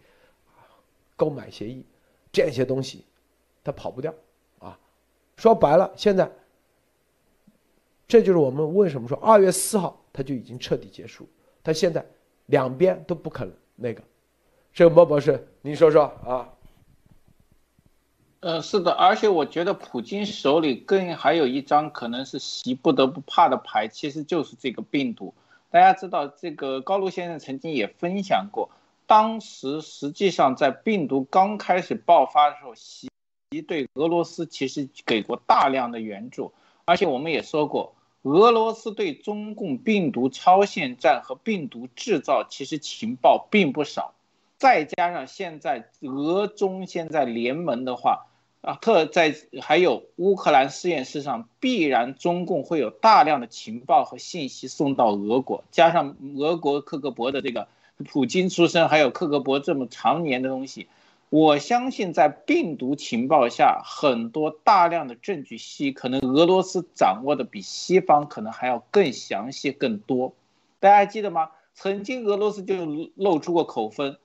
[1.16, 1.86] 购买协议，
[2.30, 3.06] 这些东西，
[3.64, 4.14] 他跑不掉
[4.60, 4.78] 啊。
[5.38, 6.30] 说白了，现在，
[8.06, 11.26] 这就是我们为什么说二月四号他就已经彻底结束。
[11.64, 12.06] 他现在
[12.48, 14.04] 两边都不肯那个。
[14.74, 16.50] 这个莫博士，您说说啊。
[18.42, 25.34] 呃，是的，而且我觉得普京手里更还有一张可能是习不得不怕的牌，其实就是这个病毒。
[25.72, 28.72] 大家知道，这个高卢先生曾经也分享过，
[29.06, 33.10] 当时实际上在病毒刚开始爆发的时候，习
[33.68, 36.54] 对俄罗斯其实给过大量的援助，
[36.86, 37.94] 而且我们也说过，
[38.24, 44.16] 俄罗斯对中共病毒超限战和病毒制造其实情报并不少，
[44.58, 48.26] 再加上现在俄中现在联盟的话。
[48.62, 57.70] 啊，特在还有乌克兰实验室上，必然中共会有大量的情报和信息送到俄国，加上俄国克格勃的这个
[58.06, 60.88] 普京出身，还有克格勃这么常年的东西，
[61.30, 70.34] 我相信在病毒情报下，很多大量的证据系可能俄罗斯掌握的比西方可能还要更详细更多。
[70.82, 71.52] 大家还记得吗？
[71.76, 72.76] 曾经俄罗斯就
[73.16, 74.18] 露出过口风。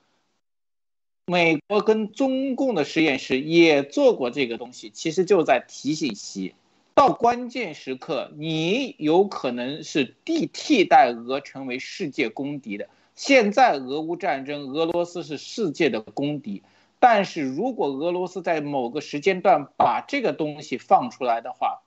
[1.26, 6.54] 美国跟中共的实验室也做过这个东西，其实就在提醒习，
[6.94, 12.88] 到关键时刻，你有可能是替替代俄成为世界公敌的。
[13.14, 16.62] 现在俄乌战争，俄罗斯是世界的公敌，
[16.98, 21.80] 但是如果俄罗斯在某个时间段把这个东西放出来的话，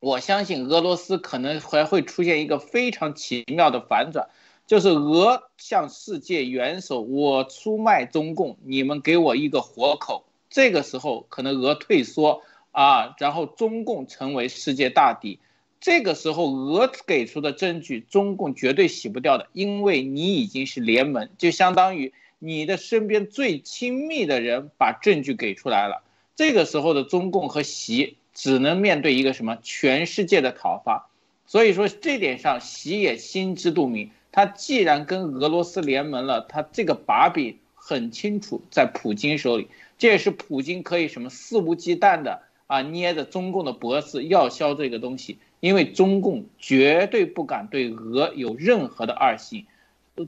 [0.00, 4.30] 我相信俄罗斯可能还会出现一个非常奇妙的反转。
[4.72, 10.24] 就是俄向世界元首，我出卖中共，你们给我一个活口。
[10.48, 15.38] 这个时候可能俄退缩啊，然后中共成为世界大敌。
[15.78, 26.02] 这个时候俄给出的证据，中共绝对洗不掉的，因为你已经是联盟，就相当于你的身边最亲密的人把证据给出来了。
[26.34, 31.10] 这个时候的中共和习只能面对一个什么全世界的讨伐。
[31.44, 34.10] 所以说这点上，习也心知肚明。
[34.32, 39.68] 他既然跟俄罗斯联盟了，他这个把柄很清楚在普京手里。
[39.98, 45.38] 这也是普京可以什么肆无忌惮的啊，捏着中共的脖子要削这个东西。
[45.60, 49.66] 因为中共绝对不敢对俄有任何的二心，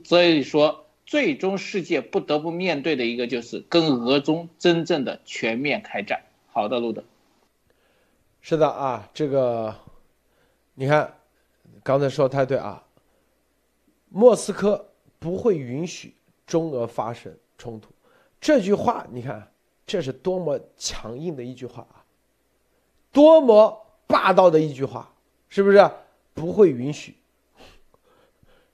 [0.05, 6.21] 所以说最终世界不得不面对的一个就是跟俄中真正的全面开战。
[6.53, 7.03] 好的，路德。
[8.41, 9.75] 是的啊，这个。
[10.75, 11.15] 你看，
[11.83, 12.84] 刚才说太对啊！
[14.17, 16.15] 莫斯科不会允许
[16.47, 17.91] 中俄发生冲突，
[18.39, 19.51] 这句话你看，
[19.85, 22.05] 这是多么强硬的一句话啊！
[23.11, 25.13] 多么霸道的一句话，
[25.49, 25.91] 是不是？
[26.33, 27.17] 不会允许，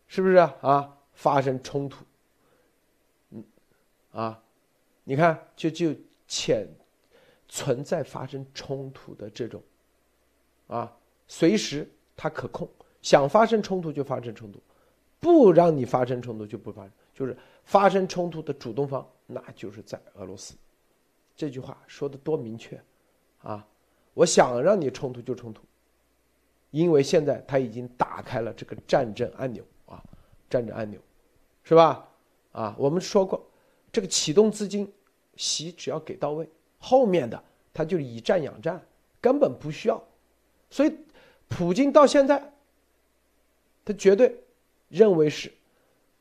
[0.07, 0.95] 是不是啊？
[1.13, 2.05] 发生冲突，
[3.31, 3.43] 嗯，
[4.11, 4.43] 啊，
[5.03, 5.95] 你看，就就
[6.27, 6.67] 潜
[7.49, 9.59] 存在发生冲突的这种，
[10.67, 10.95] 啊。
[11.27, 12.69] 随时它可控，
[13.01, 14.61] 想发生冲突就发生冲突，
[15.21, 20.53] 不让你发生冲突就不发生，就是发生冲突的主动方，那就是在俄罗斯。
[21.33, 22.77] 这句话说的多明确，
[23.41, 23.65] 啊，
[24.13, 25.63] 我想让你冲突就冲突，
[26.71, 30.03] 因为现在他已经打开了这个战争按钮啊，
[30.49, 30.99] 战争按钮，
[31.63, 32.05] 是吧？
[32.51, 33.41] 啊，我们说过，
[33.93, 34.91] 这个启动资金，
[35.37, 37.41] 习只要给到位，后面的
[37.73, 38.85] 他就以战养战，
[39.21, 40.03] 根本不需要，
[40.69, 40.93] 所以。
[41.53, 42.53] 普京到现在，
[43.83, 44.41] 他绝对
[44.91, 45.51] 认为是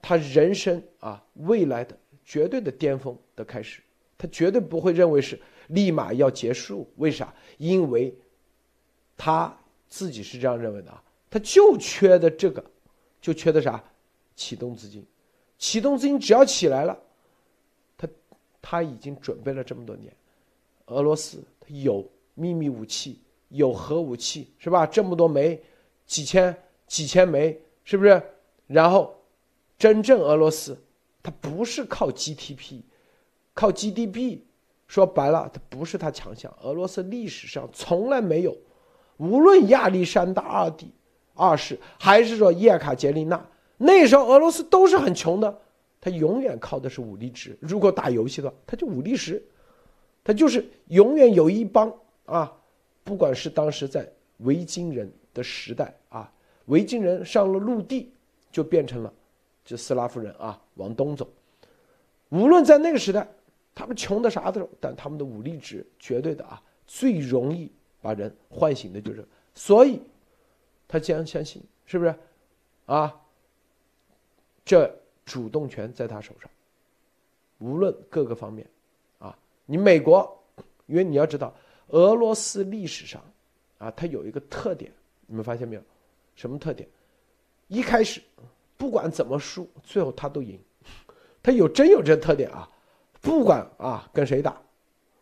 [0.01, 1.95] 他人生啊未来的
[2.25, 3.83] 绝对的巅峰的开始，
[4.17, 6.89] 他绝对不会认为是立马要结束。
[6.97, 7.35] 为啥？
[7.59, 8.15] 因为
[9.17, 9.55] 他
[9.89, 12.65] 自己是这样认为的啊，他就缺的这个，
[13.21, 13.83] 就缺的啥？
[14.37, 15.05] 启动资金，
[15.59, 16.99] 启动资金只要起来了，
[17.99, 18.09] 他
[18.63, 20.11] 他已经准备了这么多年，
[20.87, 23.19] 俄罗斯他有秘密武器。
[23.53, 24.87] 有核武器是吧？
[24.87, 25.61] 这么多枚，
[26.07, 26.57] 几千
[26.87, 28.23] 几千枚，是不是？
[28.73, 29.17] 然后，
[29.77, 30.79] 真正俄罗斯，
[31.25, 32.83] 它不是靠 GDP，
[33.53, 34.39] 靠 GDP，
[34.87, 36.57] 说白了，它不是它强项。
[36.63, 38.57] 俄罗斯历史上从来没有，
[39.17, 40.93] 无论亚历山大二帝
[41.35, 43.45] 二世，还是说叶卡捷琳娜，
[43.77, 45.61] 那时候俄罗斯都是很穷的，
[46.01, 47.59] 它永远靠的是武力值。
[47.61, 49.45] 如果打游戏的话，它就武力值，
[50.23, 51.93] 它就是永远有一帮
[52.27, 52.57] 啊。
[53.03, 54.09] 不管是当时在
[54.39, 56.33] 维京人的时代啊，
[56.67, 58.13] 维京人上了陆地
[58.51, 59.13] 就变成了，
[59.65, 61.29] 就斯拉夫人啊往东走。
[62.31, 63.27] 无论在那个时代，
[63.75, 67.71] 他们穷的啥都，但他们的武力值绝对的啊，最容易
[68.01, 69.27] 把人唤醒的就是。
[69.55, 70.01] 所以，
[70.87, 72.15] 他将相信是不是？
[72.87, 73.21] 啊，
[74.65, 74.93] 这
[75.25, 76.51] 主动权在他手上。
[77.59, 78.67] 无论各个方面，
[79.19, 79.37] 啊，
[79.67, 80.43] 你美国，
[80.87, 81.55] 因为你要知道。
[81.89, 83.21] 俄罗斯历史上，
[83.79, 84.93] 啊，它有一个特点，
[85.27, 85.83] 你们发现没有？
[86.37, 86.89] 什么特点？
[87.71, 88.21] 一开始，
[88.77, 90.59] 不管怎么输，最后他都赢。
[91.41, 92.69] 他有真有这特点啊！
[93.21, 94.61] 不管啊跟谁打，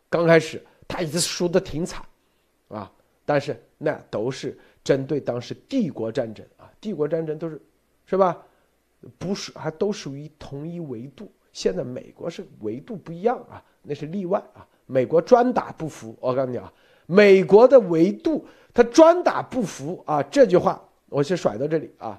[0.09, 2.03] 刚开始他一直输的挺惨，
[2.69, 2.91] 啊，
[3.27, 7.61] 但是那都是针对当时帝国战争啊，帝国战争都是，
[8.07, 8.43] 是吧？
[9.19, 11.31] 不是还都属于同一维度。
[11.53, 14.67] 现在美国是维度不一样啊，那是例外啊。
[14.87, 16.73] 美国专打不服，我告诉你啊，
[17.05, 20.23] 美国的维度，他专打不服啊！
[20.23, 22.19] 这句话我先甩到这里啊。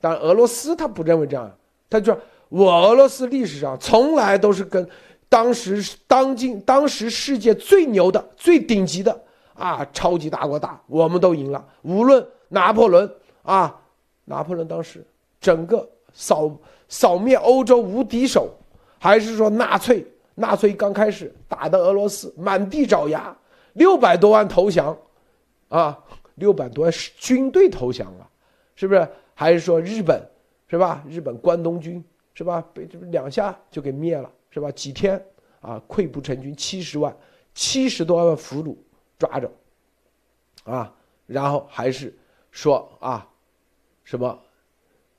[0.00, 1.50] 但俄罗斯他不认为这样，
[1.88, 2.16] 他就
[2.48, 4.88] 我俄罗斯历史上从来都是跟
[5.28, 9.20] 当时当今当时世界最牛的、最顶级的
[9.54, 11.66] 啊超级大国打，我们都赢了。
[11.82, 13.10] 无论拿破仑
[13.42, 13.80] 啊，
[14.26, 15.04] 拿破仑当时
[15.40, 16.50] 整个扫
[16.88, 18.56] 扫灭欧洲无敌手，
[18.98, 20.06] 还是说纳粹。
[20.38, 23.34] 纳粹刚开始打的俄罗斯满地找牙，
[23.72, 24.94] 六百多万投降，
[25.70, 25.98] 啊，
[26.34, 28.28] 六百多万军队投降了，
[28.74, 29.08] 是不是？
[29.36, 30.20] 还是说日本，
[30.66, 31.04] 是吧？
[31.06, 32.02] 日本关东军
[32.32, 32.60] 是吧？
[32.72, 34.72] 被这两下就给灭了，是吧？
[34.72, 35.22] 几天
[35.60, 37.14] 啊，溃不成军，七十万，
[37.54, 38.74] 七十多万俘虏
[39.18, 39.48] 抓着，
[40.64, 40.92] 啊，
[41.26, 42.12] 然后还是
[42.50, 43.28] 说啊，
[44.02, 44.42] 什么，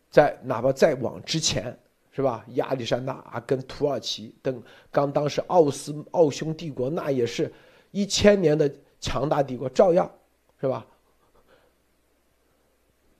[0.09, 1.77] 在哪怕再往之前。
[2.09, 2.43] 是吧？
[2.55, 7.53] 亚历山大啊，跟土耳其等，刚当时奥斯奥匈帝国，那也是
[7.91, 8.67] 一千年的
[8.99, 10.11] 强大帝国，照样，
[10.59, 10.83] 是吧？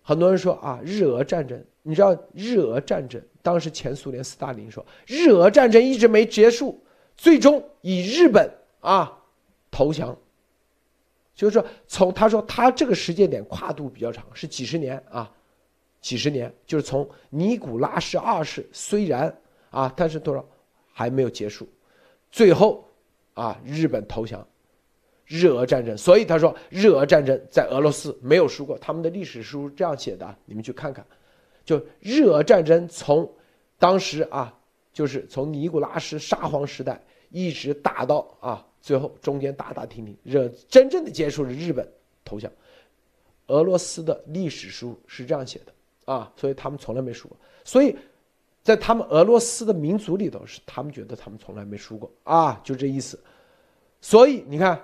[0.07, 6.81] 很多人说啊，日俄战争，你知道日俄战争，当时前苏联斯大林说，日俄战争一直没结束，
[7.17, 9.21] 最终以日本啊
[9.69, 10.17] 投降。
[11.35, 15.29] 就是说，从他说他这个时间点跨度比较长，是几十年啊，
[15.99, 19.37] 几十年，就是从尼古拉斯二世虽然
[19.71, 20.47] 啊，但是多少
[20.93, 21.67] 还没有结束，
[22.31, 22.89] 最后
[23.33, 24.47] 啊日本投降。
[25.27, 31.05] 日俄战争，所以他说日俄战争在俄罗斯没有输过，他们的历史书这样写的，你们去看看。
[31.65, 33.29] 就日俄战争从
[33.77, 34.57] 当时啊，
[34.93, 41.85] 就是从尼古拉斯沙皇时代一直打到啊，最后中间打打停停，日真正的结束了日本
[42.23, 42.49] 投降。
[43.47, 47.37] 俄罗斯的历史书是这样写的啊，所以他们从来没输过。
[47.65, 47.93] 所以
[48.63, 53.19] 在他们俄罗斯的民族里头，是他们觉得他们从来没输过啊，就这意思。
[53.99, 54.81] 所以你看。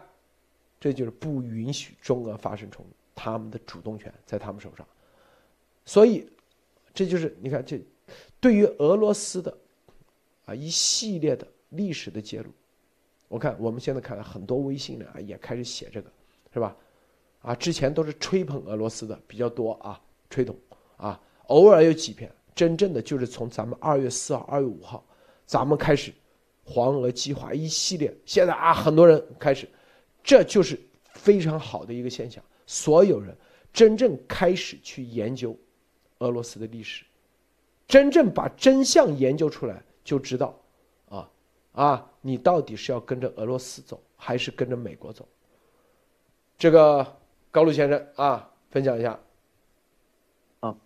[0.84, 4.86] 这就是不允许中俄发生冲突，他们的主动权在他们手上，
[5.86, 6.28] 所以，
[6.94, 7.80] 这就是你看这，
[8.42, 9.58] 对于俄罗斯的，
[10.44, 12.50] 啊一系列的历史的揭露，
[13.30, 16.12] 我看我们现在看很多微信呢啊也开始写这个，
[16.54, 16.76] 是吧？
[17.44, 19.98] 啊，之前都是吹捧俄罗斯的比较多啊，
[20.30, 20.54] 吹捧
[20.98, 25.02] 啊，偶尔有几篇真正的就是从咱们二月四号、二月五号，
[25.46, 26.14] 咱们开始
[26.66, 29.66] 黄俄计划一系列，现在啊很多人开始。
[30.24, 30.80] 这就是
[31.14, 33.36] 非常好的一个现象，所有人
[33.74, 35.58] 真正开始去研究
[36.20, 37.04] 俄罗斯的历史，
[37.88, 40.58] 真正把真相研究出来，就知道，
[41.10, 41.30] 啊
[41.74, 45.28] 啊，你到底是要跟着俄罗斯走，还是跟着美国走？
[46.58, 47.18] 这个
[47.52, 49.20] 高露先生啊，分享一下。
[50.62, 50.78] 啊，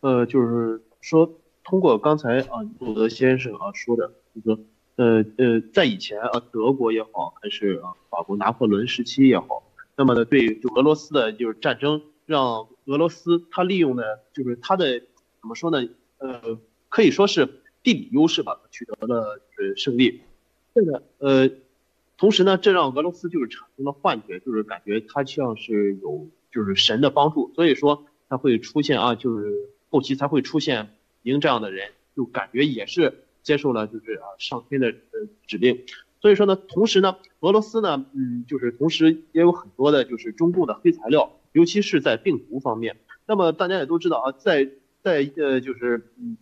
[0.00, 1.28] 呃，就是说，
[1.64, 4.64] 通过刚才啊，鲁德先生啊说的，就说。
[4.96, 14.02] 呃呃，在以前啊，德国也好，还是啊法国拿破仑时期也好，那么呢，对就俄罗斯的就是战争，让俄罗斯他利用呢
[14.32, 15.00] 就是他的
[15.40, 15.88] 怎么说呢？
[16.18, 16.58] 呃，
[16.88, 20.20] 可以说是地理优势吧，取得了呃胜利。
[20.74, 21.50] 这个呃，
[22.16, 33.23] 同时呢，这让俄罗斯就是产生了幻觉，就是感觉他像是有就是神的帮助，所以说他会出现啊，就是后期才会出现您这样的人，就感觉也是。
[33.44, 35.84] 接受了就是啊上天的呃指令，
[36.20, 42.96] 所以说呢，同时呢，俄罗斯呢，嗯，就是同时也有很多的就是中共的黑材料，尤其是在病毒方面。
[43.26, 44.68] 那么大家也都知道啊，在
[45.02, 46.36] 在呃就是嗯，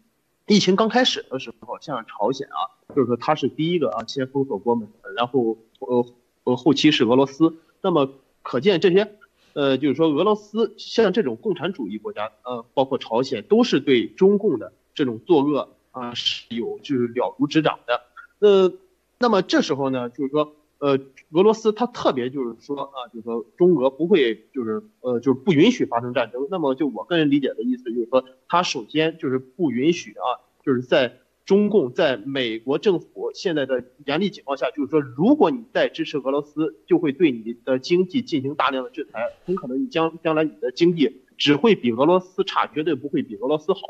[0.47, 6.07] 疫情刚开始的时候，像朝鲜啊，就是说它是第一个啊先封锁国门，然后呃
[6.45, 7.57] 呃后期是俄罗斯。
[7.83, 8.09] 那么
[8.43, 9.17] 可见这些
[9.55, 15.69] 呃就是说俄罗斯像这种共产主义国家，呃包括朝鲜都是对中共的这种作恶。
[15.93, 18.03] 啊，是有就是了如指掌的，
[18.41, 18.73] 呃，
[19.19, 20.99] 那么这时候呢，就是说，呃，
[21.31, 26.49] 俄罗斯它特别就是说啊，就是说中俄不会就是呃就是不允许发生战争。
[26.51, 43.81] 那么就我个人理解的意思就是说，它首先就是不允许啊，就是在中共在美国政府现在的严厉警告下，就是说，如果你再支持俄罗斯，就会对你的经济进行大量的制裁，很可能你将将来你的经济只会比俄罗斯差，绝对不会比俄罗斯好。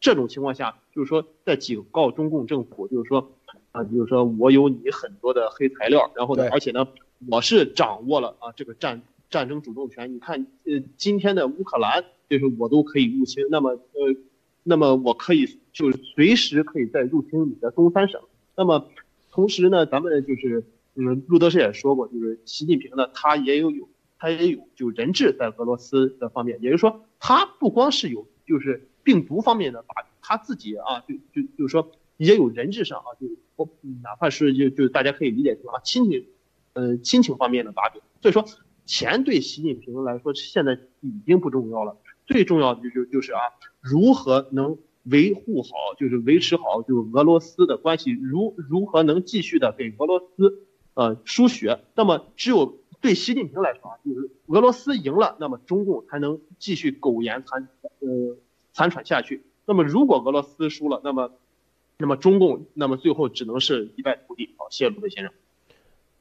[0.00, 3.32] 这种情况下，就是说在警告中共政府，就是说，
[3.70, 6.88] 啊，就是说我有你很多的黑材料，然后呢，而且呢，
[7.28, 10.14] 我是掌握了啊这个战战争主动权。
[10.14, 14.16] 你看，呃，今天的乌克兰，就是我都可以入侵，那么，呃，
[14.62, 18.22] 那么我可以就是随时可以再入侵你的东三省。
[18.56, 18.88] 那么，
[19.30, 20.64] 同时呢，咱们就是，
[20.94, 23.86] 嗯，路德士也说过，就是习近平呢，他也有有
[24.18, 28.86] 他也有就人质在俄罗斯的方面，也就是说，他不光是有就是。
[29.02, 33.68] 病毒方面的把柄，他自己啊，就就就是说也有人质上啊，就我
[34.02, 36.26] 哪怕是就就大家可以理解成啊亲情，
[36.74, 38.00] 呃亲情方面的把柄。
[38.20, 38.44] 所以说
[38.84, 41.96] 钱对习近平来说现在已经不重要了，
[42.26, 43.40] 最重要的就就就是啊
[43.80, 51.80] 如何能维护好，就是维持好就俄罗斯的关系，如如何能继续的给俄罗斯呃输血。
[51.94, 57.68] 那么只有对习近平来说啊，就是俄罗斯赢了，那么中共才能继续苟延残
[58.00, 58.36] 呃。
[58.80, 59.44] 残喘下去。
[59.66, 61.30] 那么，如果俄罗斯输了，那么，
[61.98, 64.54] 那么中共，那么最后只能是一败涂地。
[64.56, 65.30] 好，谢谢卢德先生。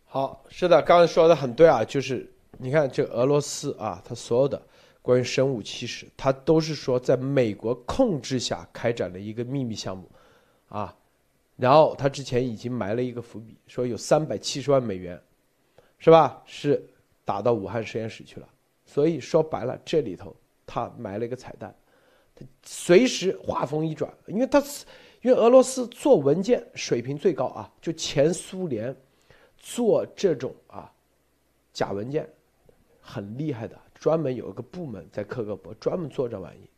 [0.03, 4.61] 好，是的，刚才说的很对啊，就是你看这俄罗斯啊，它所有的
[5.01, 10.11] 关于生物气史，它都是说在美国控制下开展了一个秘密项目，
[10.67, 10.93] 啊，
[11.55, 15.17] 然后他之前已经埋了一个伏笔，说有三百七十万美元，
[15.97, 16.43] 是吧？
[16.45, 16.85] 是
[17.23, 18.49] 打到武汉实验室去了。
[18.83, 21.73] 所以说白了，这里头他埋了一个彩蛋。
[22.63, 24.63] 随时话锋一转，因为他
[25.21, 28.95] 因为俄罗斯做文件水平最高啊，就前苏联
[29.57, 30.91] 做这种啊
[31.73, 32.27] 假文件
[33.01, 36.69] 很厉害的，专门有一个部门在克格勃专门做这玩意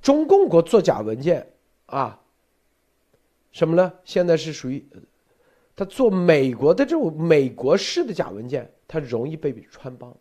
[0.00, 1.50] 中共国做假文件
[1.86, 2.20] 啊，
[3.50, 3.92] 什么呢？
[4.04, 4.86] 现在是属于
[5.74, 10.16] 他做美国的这种美国式的假文件，他容易被穿帮。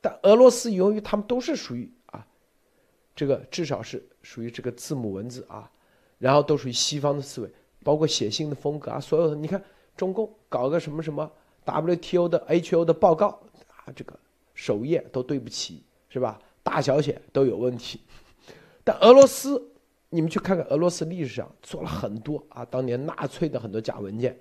[0.00, 1.90] 但俄罗斯由于他们都是属于，
[3.14, 5.70] 这个至少是属于这个字母文字啊，
[6.18, 7.50] 然后都属于西方的思维，
[7.82, 9.62] 包括写信的风格啊，所有的你看
[9.96, 11.30] 中共搞个什么什么
[11.64, 13.28] WTO 的 HO 的报告
[13.68, 14.18] 啊，这个
[14.54, 16.40] 首页都对不起，是吧？
[16.62, 18.00] 大小写都有问题。
[18.82, 19.70] 但俄罗斯，
[20.10, 24.38] 你们去看看俄罗斯历史上做了很多啊，当年纳粹的很多假文件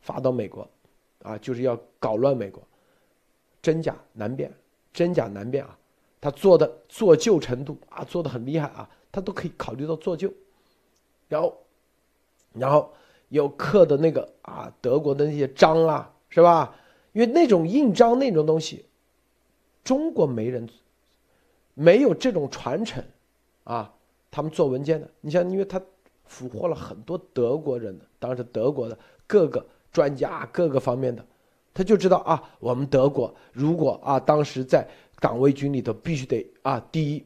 [0.00, 0.68] 发到美国，
[1.22, 2.62] 啊，就是要搞乱美国，
[3.62, 4.52] 真假难辨。
[4.92, 5.78] 真假难辨啊，
[6.20, 10.32] 他做的做旧程度啊，做的很厉害啊，他都可以考虑到做旧，
[11.28, 11.56] 然后，
[12.52, 12.92] 然后
[13.28, 16.76] 有刻的那个啊，德国的那些章啊，是吧？
[17.12, 18.84] 因为那种印章那种东西，
[19.82, 20.68] 中国没人，
[21.74, 23.02] 没有这种传承，
[23.64, 23.92] 啊，
[24.30, 25.80] 他们做文件的，你像，因为他
[26.26, 31.24] 俘获了很多德国人的，当时德国的各个专家，各个方面的。
[31.72, 34.86] 他就知道啊，我们德国如果啊，当时在
[35.20, 37.24] 党卫军里头必须得啊，第一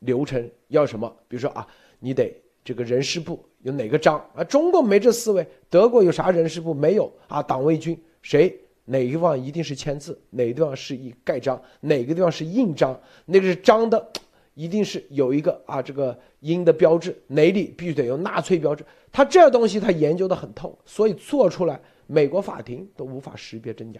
[0.00, 1.14] 流程要什么？
[1.28, 1.64] 比如说啊，
[2.00, 2.34] 你得
[2.64, 4.42] 这个人事部有哪个章啊？
[4.42, 7.42] 中国没这思维，德国有啥人事部没有啊？
[7.42, 12.98] 党卫军谁哪个地方一定是签字，哪个地方是一盖章，哪个地方是印章？
[13.26, 14.10] 那个是章的，
[14.54, 18.84] 一定是有一个啊，这个印的标志，哪里必须得有纳粹标志？
[19.12, 21.80] 他这东西他研究的很透，所以做出来。
[22.06, 23.98] 美国法庭都无法识别真假，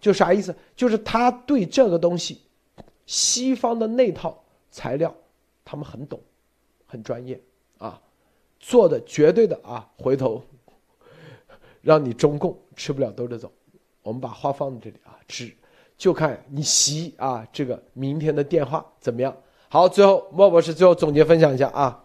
[0.00, 0.54] 就啥意思？
[0.74, 2.40] 就是他对这个东西，
[3.04, 5.14] 西方的那套材料，
[5.64, 6.18] 他们很懂，
[6.86, 7.40] 很专业
[7.78, 8.00] 啊，
[8.58, 10.42] 做的绝对的啊，回头
[11.82, 13.52] 让你中共吃不了兜着走。
[14.02, 15.54] 我们把话放在这里啊，只
[15.98, 19.36] 就看你习啊这个明天的电话怎么样？
[19.68, 22.04] 好，最后莫博士最后总结分享一下啊。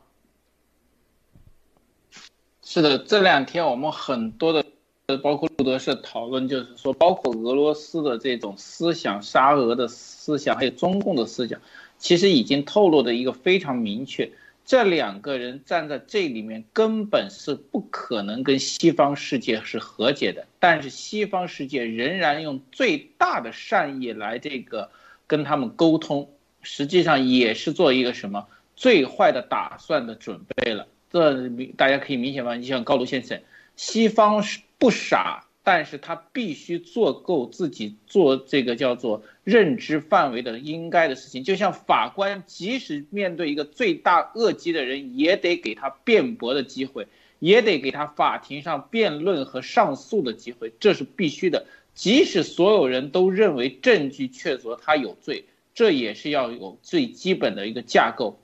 [2.62, 4.66] 是的，这两天我们很多的。
[5.07, 11.61] 呃，包括路德社讨论，就是说，包括俄罗斯的这种思想、沙俄的思想，还有中共的思想，
[11.99, 14.32] 其实已经透露的一个非常明确：
[14.65, 20.48] 这两个人站在这里面，根本是不可能跟西方世界是和解的。
[20.60, 24.90] 但是西方世界仍然用最大的善意来这个
[25.27, 26.32] 跟他们沟通，
[26.64, 30.88] 实际上也是做一个什么最坏的打算的准备了。
[31.11, 33.40] 这大家可以明显发现，就像高卢先生，
[33.76, 34.60] 西方是。
[34.78, 41.46] 不傻，但是他必须做够自己做这个叫做认知范围的应该的事情。
[41.46, 47.08] 就像法官，即使面对一个罪大恶极的人，也得给他辩驳的机会，
[47.40, 51.66] 也得给他法庭上辩论和上诉的机会，这是必须的。
[51.94, 58.38] 即使所有人都认为证据确凿，他有罪，这也是要有最基本的一个架构。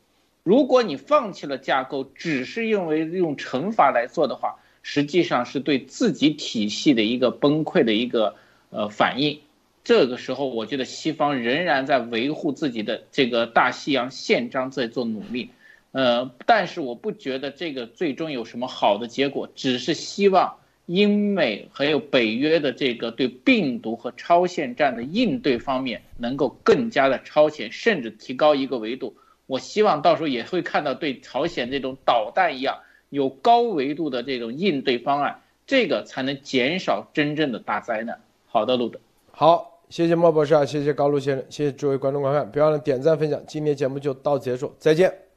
[0.44, 8.36] 如果你放弃了架构，只是因为用惩罚来做的话，实际上是对自己体系的一个崩溃的一个
[8.70, 9.40] 呃反应。
[9.84, 15.50] 这个时候，我觉得西方仍然在维护自己的这个大西洋宪章，在做努力。
[15.92, 20.56] 呃，但是我不觉得这个最终有什么好的结果，只是希望
[20.86, 29.16] 英美还有北约的这个对病毒和超限战的应对方面能够更加的超前，甚至提高一个维度。
[29.48, 32.80] 我希望到时候也会看到对朝鲜这种导弹一样。
[33.12, 38.20] 有高维度的这种应对方案，这个才能减少真正的大灾难。
[38.48, 39.00] 好的，路德，
[39.32, 43.40] 好，谢谢莫博士啊，谢谢高路先生，谢谢诸位观众观看，别忘了点赞分享。
[43.46, 45.31] 今天节目就到此结束，再见。